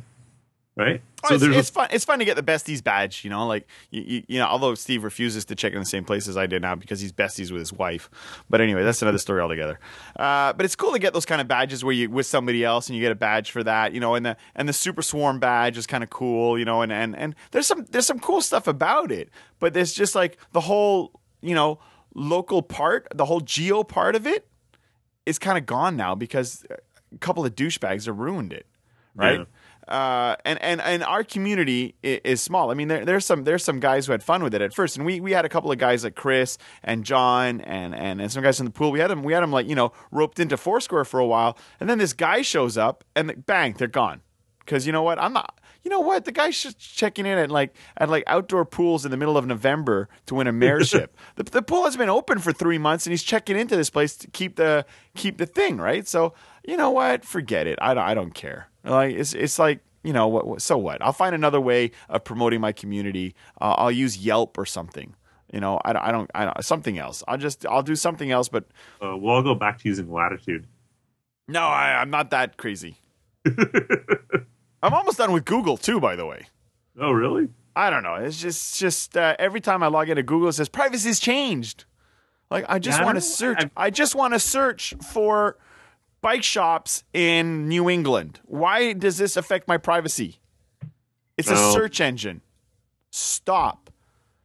[0.76, 1.88] right Oh, it's, it's fun.
[1.90, 3.24] It's fun to get the besties badge.
[3.24, 4.46] You know, like you, you, you know.
[4.46, 7.12] Although Steve refuses to check in the same place as I did now because he's
[7.12, 8.08] besties with his wife.
[8.48, 9.78] But anyway, that's another story altogether.
[10.16, 12.88] Uh, but it's cool to get those kind of badges where you with somebody else
[12.88, 13.92] and you get a badge for that.
[13.92, 16.58] You know, and the and the Super Swarm badge is kind of cool.
[16.58, 19.30] You know, and and and there's some there's some cool stuff about it.
[19.58, 21.80] But there's just like the whole you know
[22.14, 24.46] local part, the whole geo part of it
[25.24, 28.66] is kind of gone now because a couple of douchebags have ruined it,
[29.14, 29.40] right?
[29.40, 29.44] Yeah.
[29.88, 32.70] Uh, and and and our community is, is small.
[32.72, 34.96] I mean, there, there's some there's some guys who had fun with it at first,
[34.96, 38.33] and we, we had a couple of guys like Chris and John and, and and
[38.33, 38.90] some guys in the pool.
[38.90, 41.57] We had them we had them like you know roped into Foursquare for a while,
[41.79, 44.22] and then this guy shows up, and bang, they're gone.
[44.59, 45.61] Because you know what, I'm not.
[45.85, 49.12] You know what, the guy's just checking in at like at like outdoor pools in
[49.12, 51.11] the middle of November to win a mayorship.
[51.37, 54.16] the, the pool has been open for three months, and he's checking into this place
[54.16, 56.09] to keep the keep the thing right.
[56.09, 56.35] So
[56.66, 57.79] you know what, forget it.
[57.81, 58.66] I don't I don't care.
[58.87, 61.03] Like it's it's like you know what, so what?
[61.03, 63.35] I'll find another way of promoting my community.
[63.61, 65.14] Uh, I'll use Yelp or something.
[65.53, 67.22] You know, I, don't- I don't I don't something else.
[67.27, 68.49] I'll just I'll do something else.
[68.49, 68.64] But
[69.03, 70.66] uh, we'll all go back to using latitude
[71.49, 72.96] no, I, I'm not that crazy.
[74.83, 76.01] I'm almost done with Google too.
[76.01, 76.46] By the way.
[77.01, 78.14] oh really I don't know.
[78.14, 81.85] It's just just uh, every time I log into Google, it says privacy's changed.
[82.51, 83.59] Like I just want to search.
[83.61, 85.57] I've- I just want to search for
[86.26, 88.40] bike shops in New England.
[88.46, 90.40] Why does this affect my privacy?
[91.36, 92.42] It's a search engine.
[93.12, 93.90] Stop.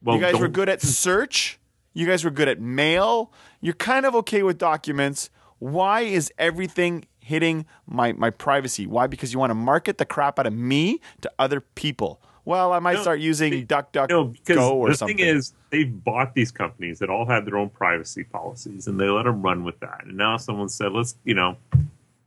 [0.00, 1.58] well you guys were don't- good at search.
[1.92, 3.32] You guys were good at mail.
[3.60, 5.28] You're kind of okay with documents.
[5.58, 8.86] Why is everything hitting my, my privacy?
[8.86, 9.08] Why?
[9.08, 12.22] Because you want to market the crap out of me to other people.
[12.44, 15.18] Well, I might No, start using they- DuckDuckGo No, because or the something.
[15.18, 19.08] thing is, they've bought these companies that all had their own privacy policies, and they
[19.08, 20.04] let them run with that.
[20.04, 21.56] And now someone said, "Let's, you know,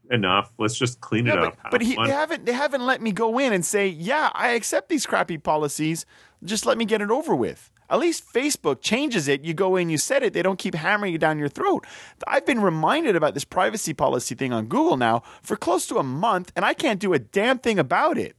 [0.09, 0.51] enough.
[0.57, 3.11] Let's just clean it Yeah, up." but, but he, they haven't they haven't let me
[3.11, 6.05] go in and say, yeah, I accept these crappy policies.
[6.43, 7.71] Just let me get it over with.
[7.89, 9.43] At least Facebook changes it.
[9.43, 10.33] You go in, you set it.
[10.33, 11.85] They don't keep hammering it down your throat.
[12.27, 16.03] I've been reminded about this privacy policy thing on Google now for close to a
[16.03, 18.35] month, and I can't do a damn thing about it.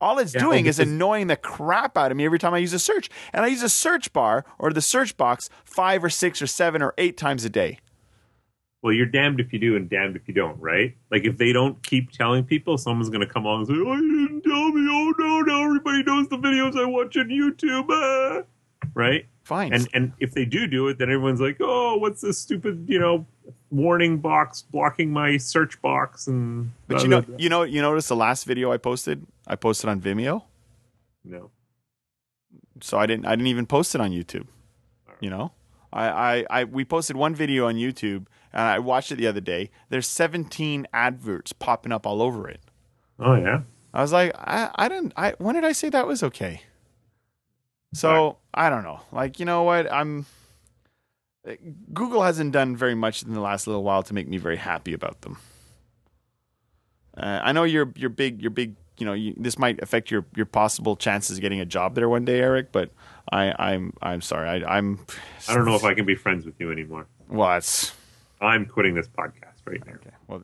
[0.00, 2.72] All it's Yeah, doing is annoying the crap out of me every time I use
[2.72, 3.10] a search.
[3.32, 6.82] And I use a search bar or the search box five or six or seven
[6.82, 7.78] or eight times a day.
[8.80, 10.94] well, you're damned if you do and damned if you don't, right?
[11.10, 13.96] Like if they don't keep telling people, someone's going to come along and say, "Oh,
[13.96, 14.88] you didn't tell me.
[14.88, 18.42] Oh no, now everybody knows the videos I watch on YouTube." Ah.
[18.94, 19.26] Right?
[19.48, 19.72] Fine.
[19.72, 22.98] And and if they do do it, then everyone's like, "Oh, what's this stupid, you
[22.98, 23.24] know,
[23.70, 28.14] warning box blocking my search box?" And but you know, you know, you notice the
[28.14, 29.26] last video I posted.
[29.46, 30.42] I posted on Vimeo.
[31.24, 31.50] no.
[32.82, 34.48] so I didn't I didn't even post it on YouTube.
[35.18, 35.52] You know,
[35.94, 39.40] I, I, I we posted one video on YouTube and I watched it the other
[39.40, 39.70] day.
[39.88, 42.60] There's 17 adverts popping up all over it.
[43.18, 43.62] Oh yeah.
[43.94, 45.14] I was like, I, I didn't.
[45.16, 46.64] I when did I say that was okay?
[47.92, 49.00] So I don't know.
[49.12, 49.90] Like you know what?
[49.92, 50.26] I'm.
[51.94, 54.92] Google hasn't done very much in the last little while to make me very happy
[54.92, 55.38] about them.
[57.16, 58.40] Uh, I know you're you're big.
[58.42, 58.76] You're big.
[58.98, 62.08] You know, you, this might affect your your possible chances of getting a job there
[62.08, 62.72] one day, Eric.
[62.72, 62.90] But
[63.32, 64.48] I, I'm I'm sorry.
[64.48, 64.98] I, I'm.
[65.48, 67.06] I don't know if I can be friends with you anymore.
[67.28, 67.60] Well,
[68.40, 69.94] I'm quitting this podcast right now.
[69.94, 70.10] okay.
[70.26, 70.42] Well,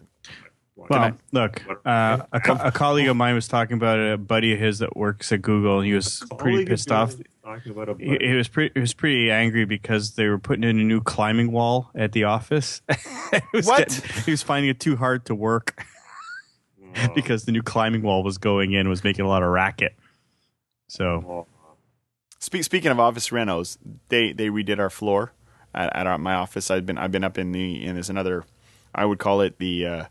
[0.77, 4.59] Well, look, uh, a, co- a colleague of mine was talking about a buddy of
[4.59, 7.15] his that works at Google, and he was pretty pissed off.
[7.45, 8.73] Talking about a He, he was pretty.
[8.75, 12.25] He was pretty angry because they were putting in a new climbing wall at the
[12.25, 12.83] office.
[13.35, 13.89] He was What?
[13.89, 15.85] getting- he was finding it too hard to work
[16.97, 19.95] Oh, because the new climbing wall was going in was making a lot of racket.
[20.89, 21.47] So
[22.39, 25.33] Spe- speaking of office renos, they they redid our floor
[25.75, 26.71] at, at our, my office.
[26.71, 28.45] I've been I've been up in the and there's another,
[28.95, 30.05] I would call it the uh,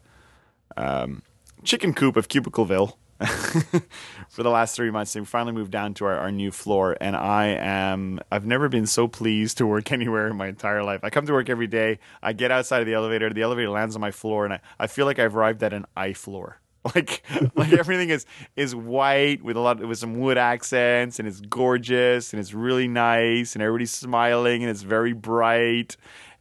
[0.77, 1.23] um,
[1.63, 2.93] chicken coop of Cubicleville
[4.29, 5.15] for the last three months.
[5.15, 8.69] And we finally moved down to our, our new floor, and I am I've never
[8.69, 11.01] been so pleased to work anywhere in my entire life.
[11.03, 11.99] I come to work every day.
[12.21, 13.29] I get outside of the elevator.
[13.31, 15.86] The elevator lands on my floor, and I, I feel like I've arrived at an
[15.95, 16.59] I floor.
[16.95, 17.23] Like
[17.55, 18.25] like everything is
[18.57, 22.89] is white with a lot with some wood accents and it's gorgeous and it's really
[22.89, 25.95] nice and everybody's smiling and it's very bright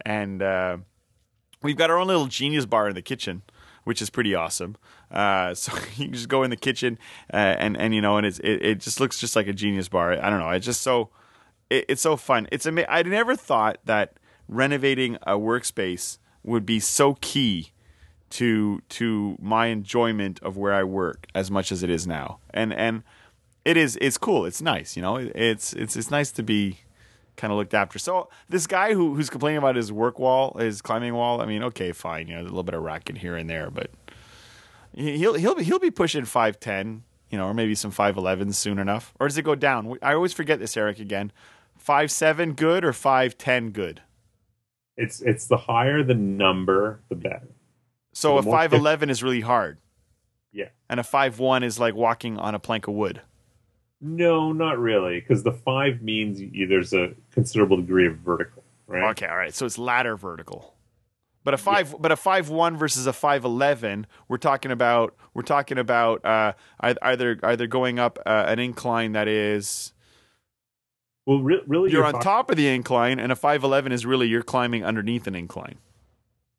[0.04, 0.78] and uh,
[1.62, 3.42] we've got our own little genius bar in the kitchen
[3.84, 4.76] which is pretty awesome.
[5.10, 6.98] Uh, so you just go in the kitchen
[7.32, 9.88] uh, and and you know and it's it, it just looks just like a genius
[9.88, 10.12] bar.
[10.12, 10.50] I don't know.
[10.50, 11.10] It's just so
[11.70, 12.48] it, it's so fun.
[12.52, 14.14] It's ama- I never thought that
[14.48, 17.72] renovating a workspace would be so key
[18.30, 22.38] to to my enjoyment of where I work as much as it is now.
[22.50, 23.02] And and
[23.64, 24.44] it is it's cool.
[24.44, 25.16] It's nice, you know.
[25.16, 26.78] It's it's it's nice to be
[27.36, 27.98] kind of looked after.
[27.98, 31.40] So this guy who who's complaining about his work wall, his climbing wall.
[31.40, 33.90] I mean, okay, fine, you know, a little bit of racket here and there, but
[34.94, 38.58] he'll he'll be, he'll be pushing five ten, you know, or maybe some five elevens
[38.58, 39.12] soon enough.
[39.18, 39.96] Or does it go down?
[40.02, 40.98] I always forget this, Eric.
[40.98, 41.32] Again,
[41.76, 44.02] five seven good or five ten good?
[44.96, 47.48] It's it's the higher the number, the better.
[48.12, 49.78] So The a five eleven is really hard,
[50.52, 50.68] Yeah.
[50.90, 53.22] and a five one is like walking on a plank of wood.
[54.04, 59.10] No, not really, because the five means there's a considerable degree of vertical, right?
[59.12, 59.54] Okay, all right.
[59.54, 60.74] So it's ladder vertical.
[61.44, 65.42] But a five, but a five one versus a five eleven, we're talking about we're
[65.42, 69.92] talking about uh, either either going up uh, an incline that is
[71.26, 74.04] Well, re- really, you're on talking- top of the incline, and a five eleven is
[74.04, 75.76] really you're climbing underneath an incline.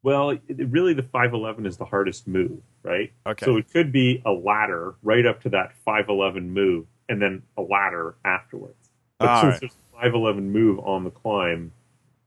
[0.01, 3.11] Well, it, really, the five eleven is the hardest move, right?
[3.25, 3.45] Okay.
[3.45, 7.43] So it could be a ladder right up to that five eleven move, and then
[7.57, 8.89] a ladder afterwards.
[9.19, 9.59] But All since right.
[9.61, 11.71] there's a five eleven move on the climb,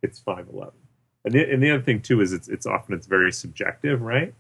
[0.03, 0.75] it's five eleven.
[1.25, 4.33] And the, and the other thing too is it's it's often it's very subjective, right?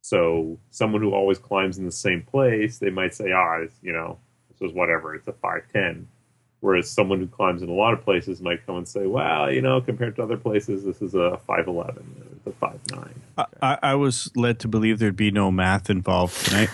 [0.00, 3.92] So someone who always climbs in the same place, they might say, ah, it's, you
[3.92, 6.08] know, this is whatever, it's a five ten.
[6.60, 9.60] Whereas someone who climbs in a lot of places might come and say, well, you
[9.60, 12.04] know, compared to other places, this is a five eleven,
[12.36, 13.20] it's a five nine.
[13.36, 16.70] I, I, I was led to believe there'd be no math involved tonight.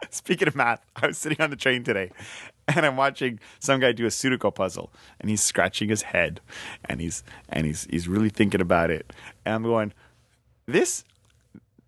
[0.10, 2.10] Speaking of math, I was sitting on the train today
[2.68, 6.40] and I'm watching some guy do a Sudoku puzzle and he's scratching his head
[6.86, 9.12] and he's and he's he's really thinking about it.
[9.44, 9.92] And I'm going,
[10.66, 11.04] This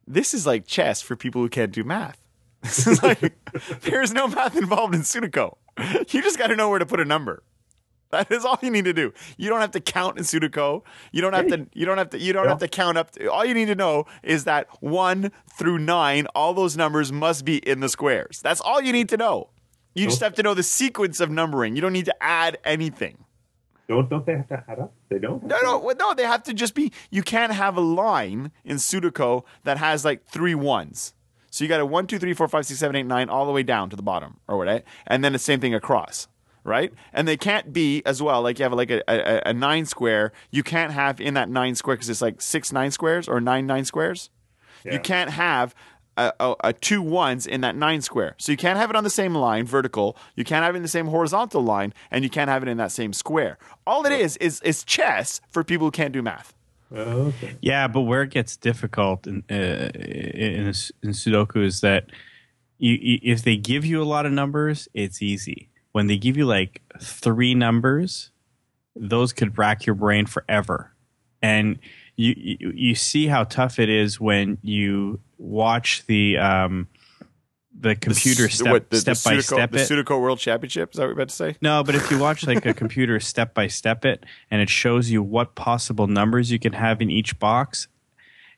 [0.06, 2.18] this is like chess for people who can't do math.
[2.62, 3.34] This is like
[3.82, 5.56] there's no math involved in Sudoku.
[5.78, 7.42] You just gotta know where to put a number.
[8.22, 9.14] That is all you need to do.
[9.38, 10.82] You don't have to count in Sudoku.
[11.12, 11.66] You don't have to.
[11.72, 12.18] You don't have to.
[12.18, 13.12] You don't have to count up.
[13.12, 17.46] To, all you need to know is that one through nine, all those numbers must
[17.46, 18.40] be in the squares.
[18.42, 19.48] That's all you need to know.
[19.94, 21.74] You just have to know the sequence of numbering.
[21.74, 23.24] You don't need to add anything.
[23.88, 24.92] Don't don't they have to add up?
[25.08, 25.42] They don't.
[25.44, 26.14] No, no, no.
[26.14, 26.92] They have to just be.
[27.10, 31.14] You can't have a line in Sudoku that has like three ones.
[31.50, 33.52] So you got a one, two, three, four, five, six, seven, eight, nine, all the
[33.52, 36.26] way down to the bottom, or whatever, and then the same thing across,
[36.64, 36.92] right?
[37.12, 38.42] And they can't be as well.
[38.42, 40.32] Like you have like a, a, a nine square.
[40.50, 43.66] You can't have in that nine square because it's like six nine squares or nine
[43.66, 44.30] nine squares.
[44.84, 44.94] Yeah.
[44.94, 45.74] You can't have
[46.16, 48.34] a, a, a two ones in that nine square.
[48.38, 50.16] So you can't have it on the same line, vertical.
[50.34, 52.76] You can't have it in the same horizontal line, and you can't have it in
[52.78, 53.58] that same square.
[53.86, 56.54] All it is is is chess for people who can't do math.
[56.94, 57.56] Okay.
[57.62, 62.10] Yeah, but where it gets difficult in uh, in, in Sudoku is that
[62.78, 65.70] you, you, if they give you a lot of numbers, it's easy.
[65.92, 68.30] When they give you like three numbers,
[68.96, 70.92] those could rack your brain forever.
[71.42, 71.78] And
[72.16, 76.88] you you, you see how tough it is when you watch the um,
[77.78, 79.88] the computer The step what, the, step the by Sudoku- step The it.
[79.88, 80.90] Sudoku World Championship.
[80.90, 81.56] Is that what you're about to say?
[81.60, 85.10] No, but if you watch like a computer step by step it and it shows
[85.10, 87.88] you what possible numbers you can have in each box,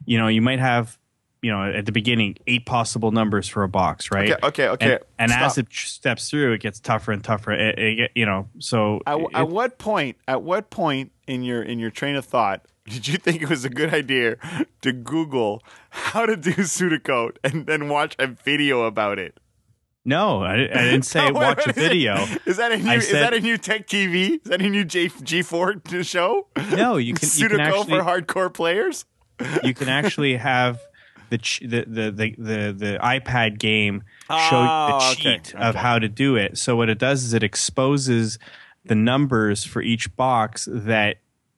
[0.04, 0.98] you know, you might have,
[1.44, 4.32] you know, at the beginning, eight possible numbers for a box, right?
[4.32, 4.92] Okay, okay, okay.
[5.18, 7.52] And, and as it steps through, it gets tougher and tougher.
[7.52, 10.16] It, it, you know, so At, it- at what point?
[10.26, 13.64] At what point in your in your train of thought did you think it was
[13.64, 14.36] a good idea
[14.82, 19.38] to Google how to do Sudoku and then watch a video about it?
[20.06, 22.14] no, I, I didn't say Wait, watch a wait, video.
[22.46, 22.90] Is that a new?
[22.90, 24.34] I is that a new Tech TV?
[24.34, 25.08] Is that a new G
[25.42, 26.46] four show?
[26.72, 29.04] No, you can you Sudoku can actually for hardcore players.
[29.62, 30.78] you can actually have
[31.34, 35.70] the ch- the, the the the the iPad game show Oh, the okay, cheat of
[35.74, 35.78] okay.
[35.78, 36.56] how to do it.
[36.58, 38.38] So what it does is it exposes
[38.84, 41.16] the numbers for each box that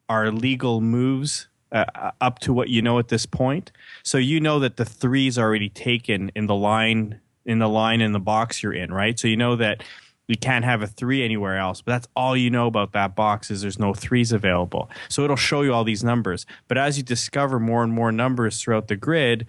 [0.09, 3.71] are legal moves uh, up to what you know at this point.
[4.03, 8.11] So you know that the three's already taken in the line in the line in
[8.13, 9.17] the box you're in, right?
[9.19, 9.83] So you know that
[10.27, 11.81] you can't have a three anywhere else.
[11.81, 14.89] But that's all you know about that box is there's no threes available.
[15.09, 16.45] So it'll show you all these numbers.
[16.67, 19.47] But as you discover more and more numbers throughout the grid,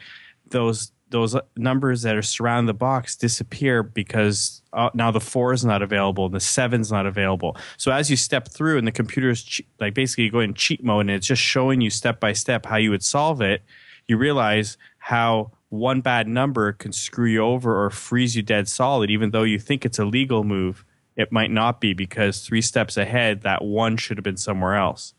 [0.50, 5.64] those those numbers that are surrounding the box disappear because uh, now the four is
[5.64, 7.56] not available and the seven's not available.
[7.78, 10.52] So as you step through and the computer is che- like basically you go in
[10.52, 13.62] cheat mode and it's just showing you step by step how you would solve it,
[14.06, 19.10] you realize how one bad number can screw you over or freeze you dead solid,
[19.10, 20.84] even though you think it's a legal move.
[21.16, 25.14] It might not be because three steps ahead, that one should have been somewhere else.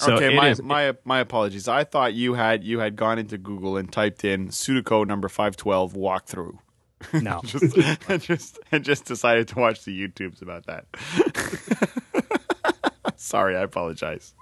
[0.00, 1.68] So okay, my, is- my my apologies.
[1.68, 5.56] I thought you had you had gone into Google and typed in Sudoku number five
[5.56, 6.58] twelve walkthrough.
[7.12, 7.40] no.
[7.44, 7.76] Just
[8.08, 10.86] and just and just decided to watch the YouTubes about that.
[13.16, 14.34] Sorry, I apologize.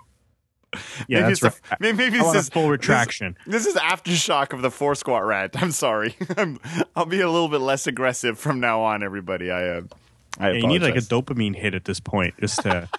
[1.07, 1.61] Yeah, maybe it's right.
[1.70, 3.37] a, maybe, maybe I this is full retraction.
[3.47, 5.61] This, this is aftershock of the four squat rant.
[5.61, 6.16] I'm sorry.
[6.37, 6.59] I'm,
[6.97, 9.51] I'll be a little bit less aggressive from now on, everybody.
[9.51, 9.83] I uh,
[10.39, 12.89] I Yeah, you need like a dopamine hit at this point just to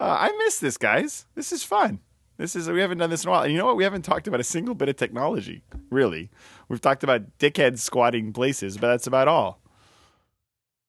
[0.00, 1.26] Uh, I miss this, guys.
[1.34, 2.00] This is fun.
[2.36, 3.42] This is we haven't done this in a while.
[3.42, 3.76] And you know what?
[3.76, 5.62] We haven't talked about a single bit of technology.
[5.90, 6.30] Really,
[6.68, 9.60] we've talked about dickheads squatting places, but that's about all.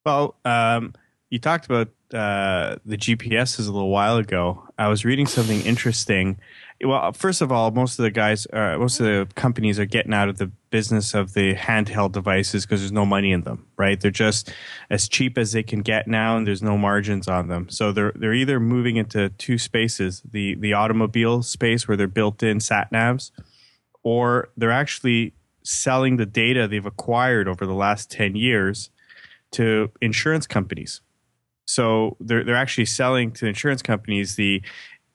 [0.05, 0.93] Well, um,
[1.29, 4.63] you talked about uh, the GPSs a little while ago.
[4.77, 6.39] I was reading something interesting.
[6.83, 10.13] Well, first of all, most of the guys, uh, most of the companies are getting
[10.13, 13.99] out of the business of the handheld devices because there's no money in them, right?
[13.99, 14.51] They're just
[14.89, 17.69] as cheap as they can get now, and there's no margins on them.
[17.69, 22.59] So they're they're either moving into two spaces: the the automobile space where they're built-in
[22.59, 23.31] sat navs,
[24.03, 28.91] or they're actually selling the data they've acquired over the last ten years
[29.51, 31.01] to insurance companies.
[31.65, 34.61] So they're they're actually selling to insurance companies the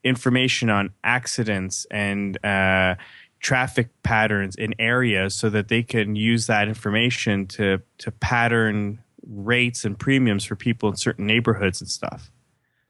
[0.03, 2.97] information on accidents and uh,
[3.41, 9.85] traffic patterns in areas, so that they can use that information to to pattern rates
[9.85, 12.31] and premiums for people in certain neighborhoods and stuff.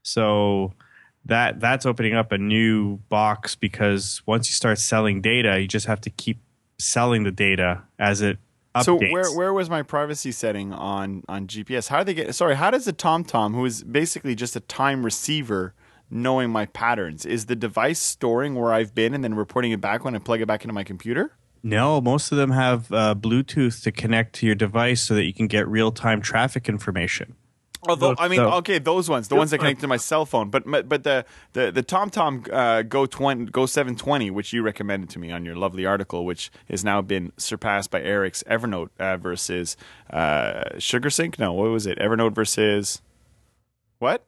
[0.03, 0.73] So
[1.27, 5.87] that that's opening up a new box because once you start selling data, you just
[5.87, 6.39] have to keep
[6.79, 8.39] selling the data as it
[8.75, 8.85] updates.
[8.85, 11.89] So where where was my privacy setting on on GPS?
[11.89, 12.35] How do they get?
[12.35, 15.75] Sorry, how does the TomTom, who is basically just a time receiver,
[16.11, 17.27] knowing my patterns?
[17.27, 20.41] Is the device storing where I've been and then reporting it back when I plug
[20.41, 21.33] it back into my computer?
[21.63, 25.35] No, most of them have uh, Bluetooth to connect to your device so that you
[25.35, 27.37] can get real time traffic information.
[27.89, 30.51] Although I mean, so- okay, those ones, the ones that connect to my cell phone,
[30.51, 31.25] but but but the
[31.55, 35.45] the the TomTom uh, Go twenty Go seven twenty, which you recommended to me on
[35.45, 39.77] your lovely article, which has now been surpassed by Eric's Evernote uh, versus
[40.11, 41.39] uh, SugarSync.
[41.39, 41.99] No, what was it?
[41.99, 43.01] Evernote versus
[43.99, 44.27] what?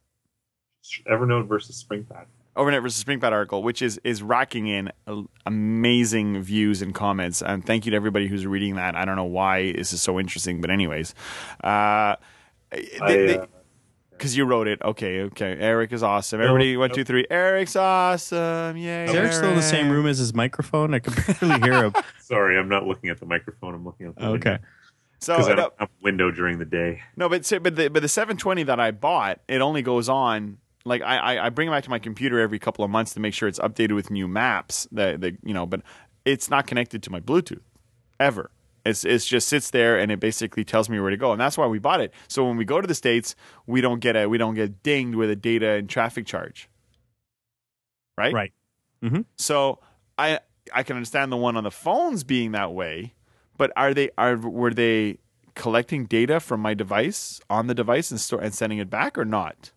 [1.11, 2.24] Evernote versus SpringPad.
[2.57, 7.42] Evernote versus SpringPad article, which is is racking in uh, amazing views and comments.
[7.42, 8.94] And thank you to everybody who's reading that.
[8.94, 11.14] I don't know why this is so interesting, but anyways,
[11.64, 12.16] uh,
[12.73, 13.47] I, uh,
[14.11, 14.81] because you wrote it.
[14.83, 15.57] Okay, okay.
[15.59, 16.41] Eric is awesome.
[16.41, 16.95] Everybody, one, nope.
[16.95, 17.27] two, three.
[17.29, 18.77] Eric's awesome.
[18.77, 19.07] Yay!
[19.07, 20.95] Is Eric still in the same room as his microphone?
[20.95, 21.95] I can barely hear him.
[22.20, 23.75] sorry, I'm not looking at the microphone.
[23.75, 24.59] I'm looking at the Okay.
[25.18, 27.01] So Because I don't have a window during the day.
[27.16, 30.59] no, but but the but the 720 that I bought, it only goes on.
[30.85, 33.20] Like I, I, I bring it back to my computer every couple of months to
[33.20, 34.89] make sure it's updated with new maps.
[34.93, 35.83] That the you know, but
[36.25, 37.62] it's not connected to my Bluetooth
[38.20, 38.51] ever.
[38.85, 41.57] It's it's just sits there and it basically tells me where to go, and that's
[41.57, 42.12] why we bought it.
[42.28, 45.16] So when we go to the states, we don't get a we don't get dinged
[45.16, 46.68] with a data and traffic charge.
[48.18, 48.33] Right.
[48.33, 48.53] Right.
[49.03, 49.22] Mm-hmm.
[49.39, 49.78] So
[50.18, 50.41] I
[50.74, 53.14] I can understand the one on the phones being that way,
[53.57, 55.18] but are they are were they
[55.55, 59.24] collecting data from my device on the device and store and sending it back or
[59.24, 59.72] not?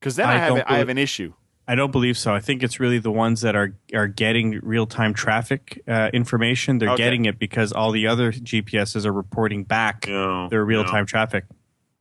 [0.00, 1.34] Because then I, I have I have an issue.
[1.68, 2.32] I don't believe so.
[2.32, 6.78] I think it's really the ones that are are getting real time traffic uh, information.
[6.78, 7.02] They're Okay.
[7.02, 10.88] getting it because all the other GPSs are reporting back No, their real no.
[10.90, 11.44] time traffic.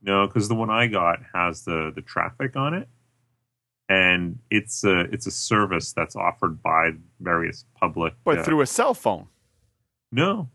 [0.04, 2.88] No, because the one I got has the the traffic on it,
[3.90, 8.14] and it's a it's a service that's offered by various public.
[8.24, 9.28] But uh, through a cell phone.
[10.12, 10.50] no,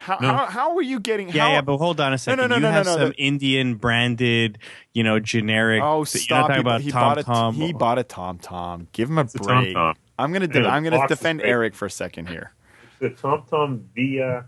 [0.00, 0.28] How No.
[0.32, 1.28] how, how are you getting?
[1.30, 2.38] Yeah, how, yeah, but hold on a second.
[2.40, 4.58] no, no, you no, have no, no, some the- Indian branded,
[4.92, 5.82] you know, generic.
[5.82, 6.40] Oh, you're not stop!
[6.48, 7.54] talking He, about he Tom bought a Tom.
[7.54, 8.88] he bought a Tom Tom.
[8.92, 9.74] Give him a it's a break.
[9.76, 9.94] TomTom.
[10.18, 11.40] I'm gonna de- I'm gonna defend.
[11.42, 12.52] Eric for a second here.
[13.00, 14.44] The TomTom Via,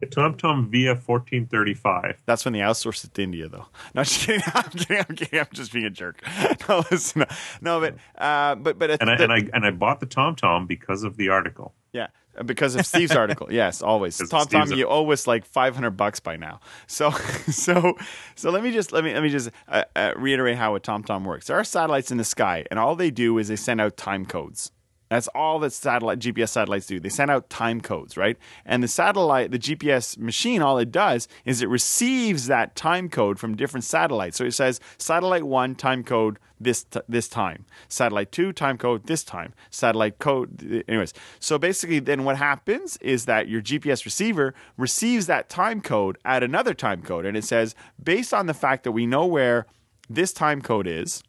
[0.00, 2.20] the TomTom Via fourteen thirty five.
[2.26, 3.66] That's when they outsourced it to India, though.
[3.94, 4.42] No, just kidding.
[4.54, 5.04] I'm kidding.
[5.08, 5.40] I'm kidding.
[5.40, 6.22] I'm just being a jerk.
[6.68, 7.24] No, listen.
[7.60, 10.68] No, but uh, but but And I the- and I and I bought the TomTom
[10.68, 11.72] because of the article.
[11.92, 12.08] yeah,
[12.44, 13.48] because of Steve's article.
[13.52, 14.16] Yes, always.
[14.28, 16.60] Tom Tom, you owe us like 500 bucks by now.
[16.86, 17.10] So
[17.50, 17.96] so
[18.34, 21.02] so let me just let me let me just uh, uh, reiterate how a Tom
[21.02, 21.48] Tom works.
[21.48, 24.24] There are satellites in the sky, and all they do is they send out time
[24.24, 24.70] codes.
[25.12, 26.98] That's all that satellite GPS satellites do.
[26.98, 28.38] They send out time codes, right?
[28.64, 33.38] And the satellite, the GPS machine, all it does is it receives that time code
[33.38, 34.38] from different satellites.
[34.38, 39.06] So it says satellite one time code this t- this time, satellite two time code
[39.06, 40.82] this time, satellite code.
[40.88, 46.16] Anyways, so basically, then what happens is that your GPS receiver receives that time code
[46.24, 49.66] at another time code, and it says based on the fact that we know where
[50.08, 51.22] this time code is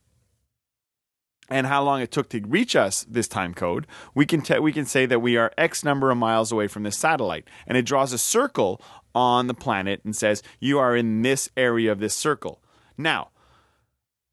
[1.53, 3.85] and how long it took to reach us this time code,
[4.15, 6.81] we can te- we can say that we are X number of miles away from
[6.81, 8.81] this satellite, and it draws a circle
[9.13, 12.59] on the planet and says you are in this area of this circle.
[12.97, 13.29] Now,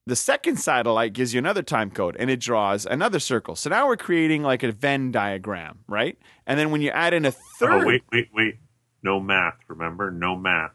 [0.06, 3.54] the second satellite gives you another time code and it draws another circle.
[3.54, 6.16] So now we're creating like a Venn diagram, right?
[6.46, 8.54] And then when you add in a oh, third, Oh wait, wait, wait.
[9.02, 9.58] No math.
[9.68, 10.72] Remember, no math.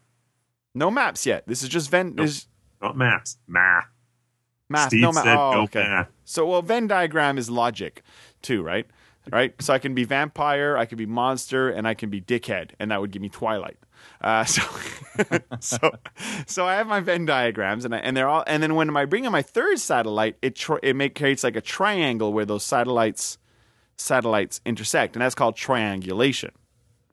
[0.76, 1.48] no maps yet.
[1.48, 2.14] This is just Venn.
[2.16, 2.28] Nope.
[2.28, 2.46] Is
[2.84, 3.38] Not maps.
[3.48, 3.88] Math.
[4.70, 4.88] Math.
[4.88, 5.26] Steve no math.
[5.26, 5.84] Oh, no okay.
[5.84, 6.10] math.
[6.24, 8.04] So, well, Venn diagram is logic
[8.42, 8.86] too, right?
[9.32, 9.60] Right.
[9.60, 12.92] So I can be vampire, I can be monster, and I can be dickhead, and
[12.92, 13.78] that would give me Twilight.
[14.22, 14.62] Uh, so,
[15.60, 15.92] so,
[16.46, 19.06] so I have my Venn diagrams, and I, and they're all, and then when I
[19.06, 22.64] bring in my third satellite, it tr- it make, creates like a triangle where those
[22.64, 23.40] satellites
[23.98, 26.52] satellites intersect, and that's called triangulation.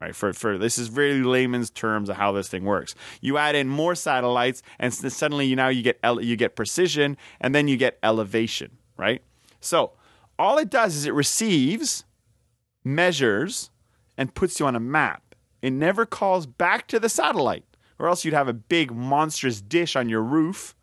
[0.03, 2.96] Right, for, for this is very layman's terms of how this thing works.
[3.20, 7.16] You add in more satellites, and suddenly you now you get ele- you get precision,
[7.40, 8.78] and then you get elevation.
[8.96, 9.22] Right.
[9.61, 9.92] So
[10.40, 12.05] all it does is it receives,
[12.82, 13.70] measures,
[14.18, 15.36] and puts you on a map.
[15.62, 17.64] It never calls back to the satellite,
[18.00, 20.74] or else you'd have a big monstrous dish on your roof.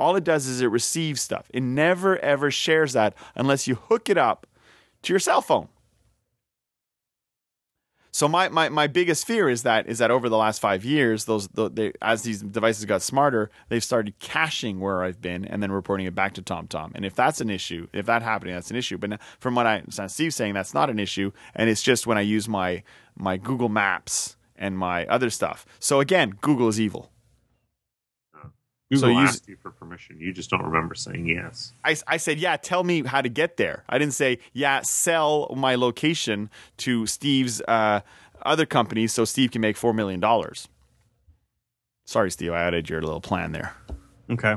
[0.00, 1.46] All it does is it receives stuff.
[1.54, 4.48] It never ever shares that unless you hook it up
[5.02, 5.68] to your cell phone.
[8.10, 11.26] So my, my, my biggest fear is that is that over the last five years,
[11.26, 15.62] those the, they, as these devices got smarter, they've started caching where I've been and
[15.62, 16.92] then reporting it back to TomTom.
[16.94, 18.98] And if that's an issue, if that happening, that's an issue.
[18.98, 22.22] But from what I Steve's saying, that's not an issue, and it's just when I
[22.22, 22.82] use my
[23.16, 25.66] my Google Maps and my other stuff.
[25.78, 27.10] So again, Google is evil.
[28.90, 30.18] Google you asked you for permission.
[30.18, 31.72] You just don't remember saying yes.
[31.84, 33.84] I, I said, yeah, tell me how to get there.
[33.88, 38.00] I didn't say, yeah, sell my location to Steve's uh,
[38.46, 40.22] other companies so Steve can make $4 million.
[42.06, 43.74] Sorry, Steve, I added your little plan there.
[44.30, 44.54] Okay.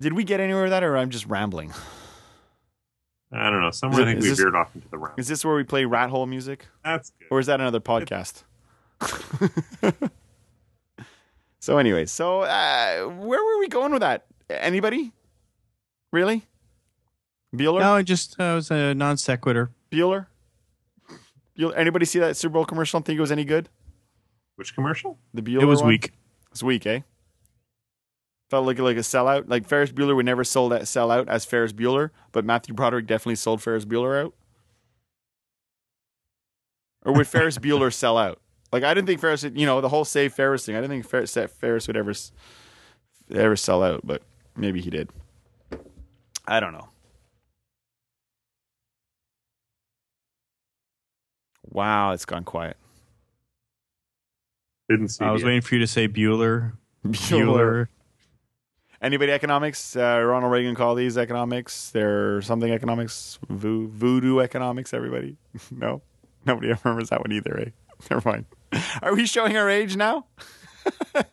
[0.00, 1.72] Did we get anywhere with that or I'm just rambling?
[3.30, 3.70] I don't know.
[3.70, 5.18] Somewhere Is I think we this- veered off into the round.
[5.20, 6.66] Is this where we play rat hole music?
[6.84, 7.28] That's good.
[7.30, 8.42] Or is that another podcast?
[11.64, 14.26] so, anyway, so uh, where were we going with that?
[14.50, 15.12] Anybody?
[16.12, 16.42] Really?
[17.56, 17.80] Bueller?
[17.80, 19.70] No, I just uh, was a non sequitur.
[19.90, 20.26] Bueller?
[21.58, 21.76] Bueller?
[21.76, 23.68] Anybody see that Super Bowl commercial and think it was any good?
[24.56, 25.18] Which commercial?
[25.32, 25.88] The Bueller It was one?
[25.88, 26.12] weak.
[26.50, 27.00] It's weak, eh?
[28.50, 29.44] Felt like like a sellout.
[29.48, 33.06] Like Ferris Bueller would never sold that sell out as Ferris Bueller, but Matthew Broderick
[33.06, 34.34] definitely sold Ferris Bueller out.
[37.04, 38.40] Or would Ferris Bueller sell out?
[38.74, 40.74] Like I didn't think Ferris, you know, the whole save Ferris thing.
[40.74, 42.12] I didn't think Ferris, Ferris would ever
[43.32, 44.20] ever sell out, but
[44.56, 45.10] maybe he did.
[46.48, 46.88] I don't know.
[51.70, 52.76] Wow, it's gone quiet.
[54.88, 55.46] Didn't see I was yet.
[55.46, 56.72] waiting for you to say Bueller.
[57.06, 57.86] Bueller.
[59.00, 59.94] Anybody economics?
[59.94, 61.90] Uh, Ronald Reagan called these economics.
[61.90, 64.92] They're something economics, Vo- voodoo economics.
[64.92, 65.36] Everybody,
[65.70, 66.02] no,
[66.44, 67.56] nobody remembers that one either.
[67.60, 67.70] Eh?
[68.10, 68.46] Never mind.
[69.02, 70.26] Are we showing our age now?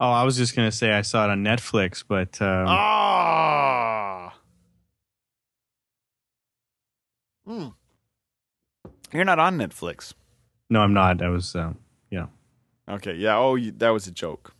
[0.00, 4.32] Oh, I was just gonna say I saw it on Netflix, but um, Ah.
[7.44, 7.68] Hmm.
[9.12, 10.14] You're not on Netflix.
[10.70, 11.20] no, I'm not.
[11.20, 11.78] I was, um,
[12.10, 12.26] yeah.
[12.88, 13.14] Okay.
[13.14, 13.38] Yeah.
[13.38, 14.54] Oh, you, that was a joke.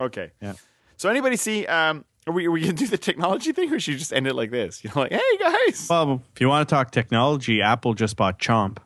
[0.00, 0.32] Okay.
[0.42, 0.54] Yeah.
[0.98, 1.64] So anybody see?
[1.66, 4.26] Um, are we are we gonna do the technology thing, or should you just end
[4.26, 4.84] it like this?
[4.84, 5.86] You know, like, hey guys.
[5.88, 8.78] Well, if you want to talk technology, Apple just bought Chomp.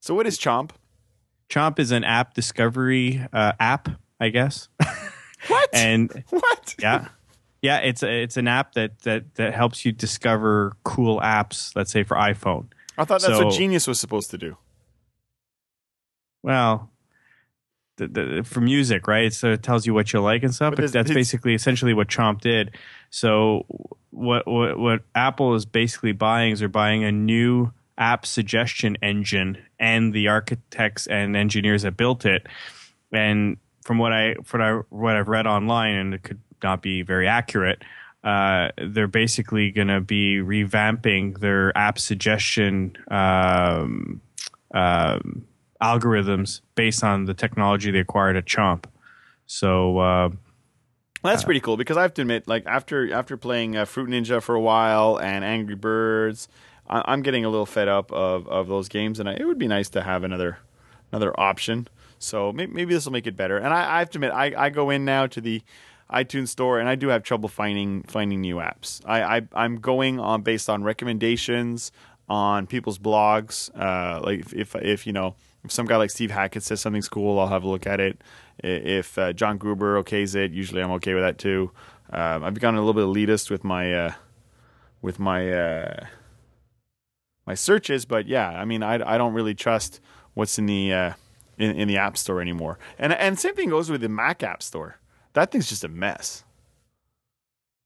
[0.00, 0.70] so what is Chomp?
[1.48, 3.88] Chomp is an app discovery uh, app,
[4.20, 4.68] I guess.
[5.46, 5.70] What?
[5.72, 6.74] and what?
[6.80, 7.08] yeah,
[7.62, 11.74] yeah, it's a, it's an app that that that helps you discover cool apps.
[11.76, 12.66] Let's say for iPhone.
[12.98, 14.56] I thought that's what Genius was supposed to do.
[16.42, 16.90] Well,
[17.98, 19.32] the, the, for music, right?
[19.32, 20.74] So it tells you what you like and stuff.
[20.76, 22.74] But But, that's basically essentially what Chomp did.
[23.10, 23.66] So
[24.10, 29.58] what what what Apple is basically buying is they're buying a new app suggestion engine
[29.78, 32.46] and the architects and engineers that built it.
[33.12, 36.82] And from what I from what I what I've read online, and it could not
[36.82, 37.82] be very accurate.
[38.24, 44.20] Uh, they're basically going to be revamping their app suggestion um,
[44.74, 45.46] um,
[45.82, 48.84] algorithms based on the technology they acquired at Chomp.
[49.46, 50.28] So uh,
[51.22, 54.08] Well, that's pretty cool because I have to admit, like after after playing uh, Fruit
[54.08, 56.48] Ninja for a while and Angry Birds,
[56.88, 59.58] I, I'm getting a little fed up of, of those games, and I, it would
[59.58, 60.58] be nice to have another
[61.12, 61.88] another option.
[62.18, 63.56] So maybe, maybe this will make it better.
[63.56, 65.62] And I, I have to admit, I, I go in now to the
[66.10, 69.00] iTunes store, and I do have trouble finding finding new apps.
[69.06, 71.92] I, I I'm going on based on recommendations
[72.28, 73.70] on people's blogs.
[73.78, 75.34] Uh, like if, if if you know
[75.68, 78.22] if some guy like Steve Hackett says something's cool, I'll have a look at it.
[78.58, 81.70] If uh, John Gruber okays it, usually I'm okay with that too.
[82.10, 84.12] Um, I've become a little bit elitist with my uh,
[85.02, 86.06] with my uh,
[87.46, 90.00] my searches, but yeah, I mean, I, I don't really trust
[90.34, 91.12] what's in the uh,
[91.58, 92.78] in, in the App Store anymore.
[92.98, 94.96] And and same thing goes with the Mac App Store.
[95.34, 96.44] That thing's just a mess.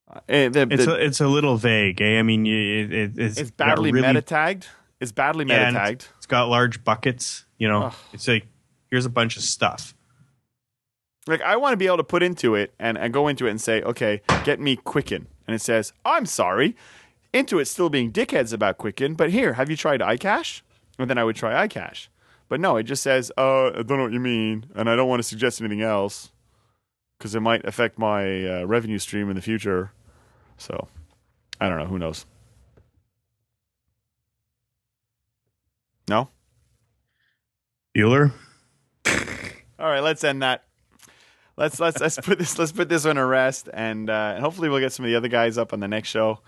[0.09, 2.01] Uh, eh, the- It's a, it's a little vague.
[2.01, 2.18] Eh?
[2.18, 4.68] I mean, it, it, it's it's badly really, meta tagged.
[5.03, 6.07] It's badly meta tagged.
[6.17, 7.45] It's got large buckets.
[7.59, 7.95] You know, Ugh.
[8.13, 8.47] it's like
[8.89, 9.95] here's a bunch of stuff.
[11.27, 13.51] Like I want to be able to put into it and, and go into it
[13.51, 16.77] and say, okay, get me Quicken, and it says, I'm sorry,
[17.35, 20.63] Intuit's still being dickheads about Quicken, but here, have you tried iCash?
[20.99, 22.07] And then I would try iCash,
[22.49, 25.09] but no, it just says, uh, I don't know what you mean, and I don't
[25.09, 26.31] want to suggest anything else
[27.19, 29.93] because it might affect my uh, revenue stream in the future.
[30.59, 30.89] So
[31.61, 31.87] I don't know.
[31.87, 32.27] Who knows?
[36.13, 36.29] No.
[37.97, 38.33] Bueller.
[39.79, 40.65] All right, let's end that.
[41.57, 44.69] Let's let's let's put this let's put this one to rest, and uh, and hopefully
[44.69, 46.41] we'll get some of the other guys up on the next show,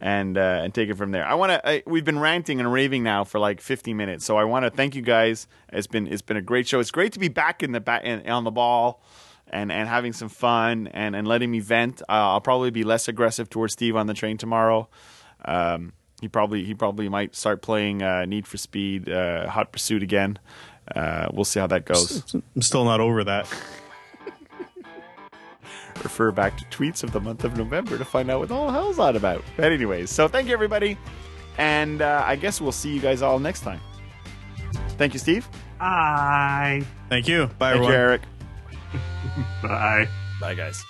[0.00, 1.24] and uh, and take it from there.
[1.24, 1.84] I want to.
[1.86, 4.96] We've been ranting and raving now for like 50 minutes, so I want to thank
[4.96, 5.46] you guys.
[5.72, 6.80] It's been it's been a great show.
[6.80, 9.04] It's great to be back in the back in, on the ball,
[9.46, 12.02] and and having some fun and and letting me vent.
[12.02, 14.88] Uh, I'll probably be less aggressive towards Steve on the train tomorrow.
[15.44, 15.92] Um,
[16.22, 20.38] he probably he probably might start playing uh, Need for Speed uh, Hot Pursuit again.
[20.94, 22.32] Uh, we'll see how that goes.
[22.32, 23.52] I'm still not over that.
[26.02, 28.70] refer back to tweets of the month of November to find out what the whole
[28.70, 29.42] hell's that about.
[29.56, 30.96] But anyways, so thank you everybody,
[31.58, 33.80] and uh, I guess we'll see you guys all next time.
[34.96, 35.48] Thank you, Steve.
[35.80, 36.84] Bye.
[37.08, 37.46] Thank you.
[37.58, 37.92] Bye, Thank everyone.
[37.92, 38.22] you, Eric.
[39.62, 40.08] Bye.
[40.40, 40.84] Bye, guys.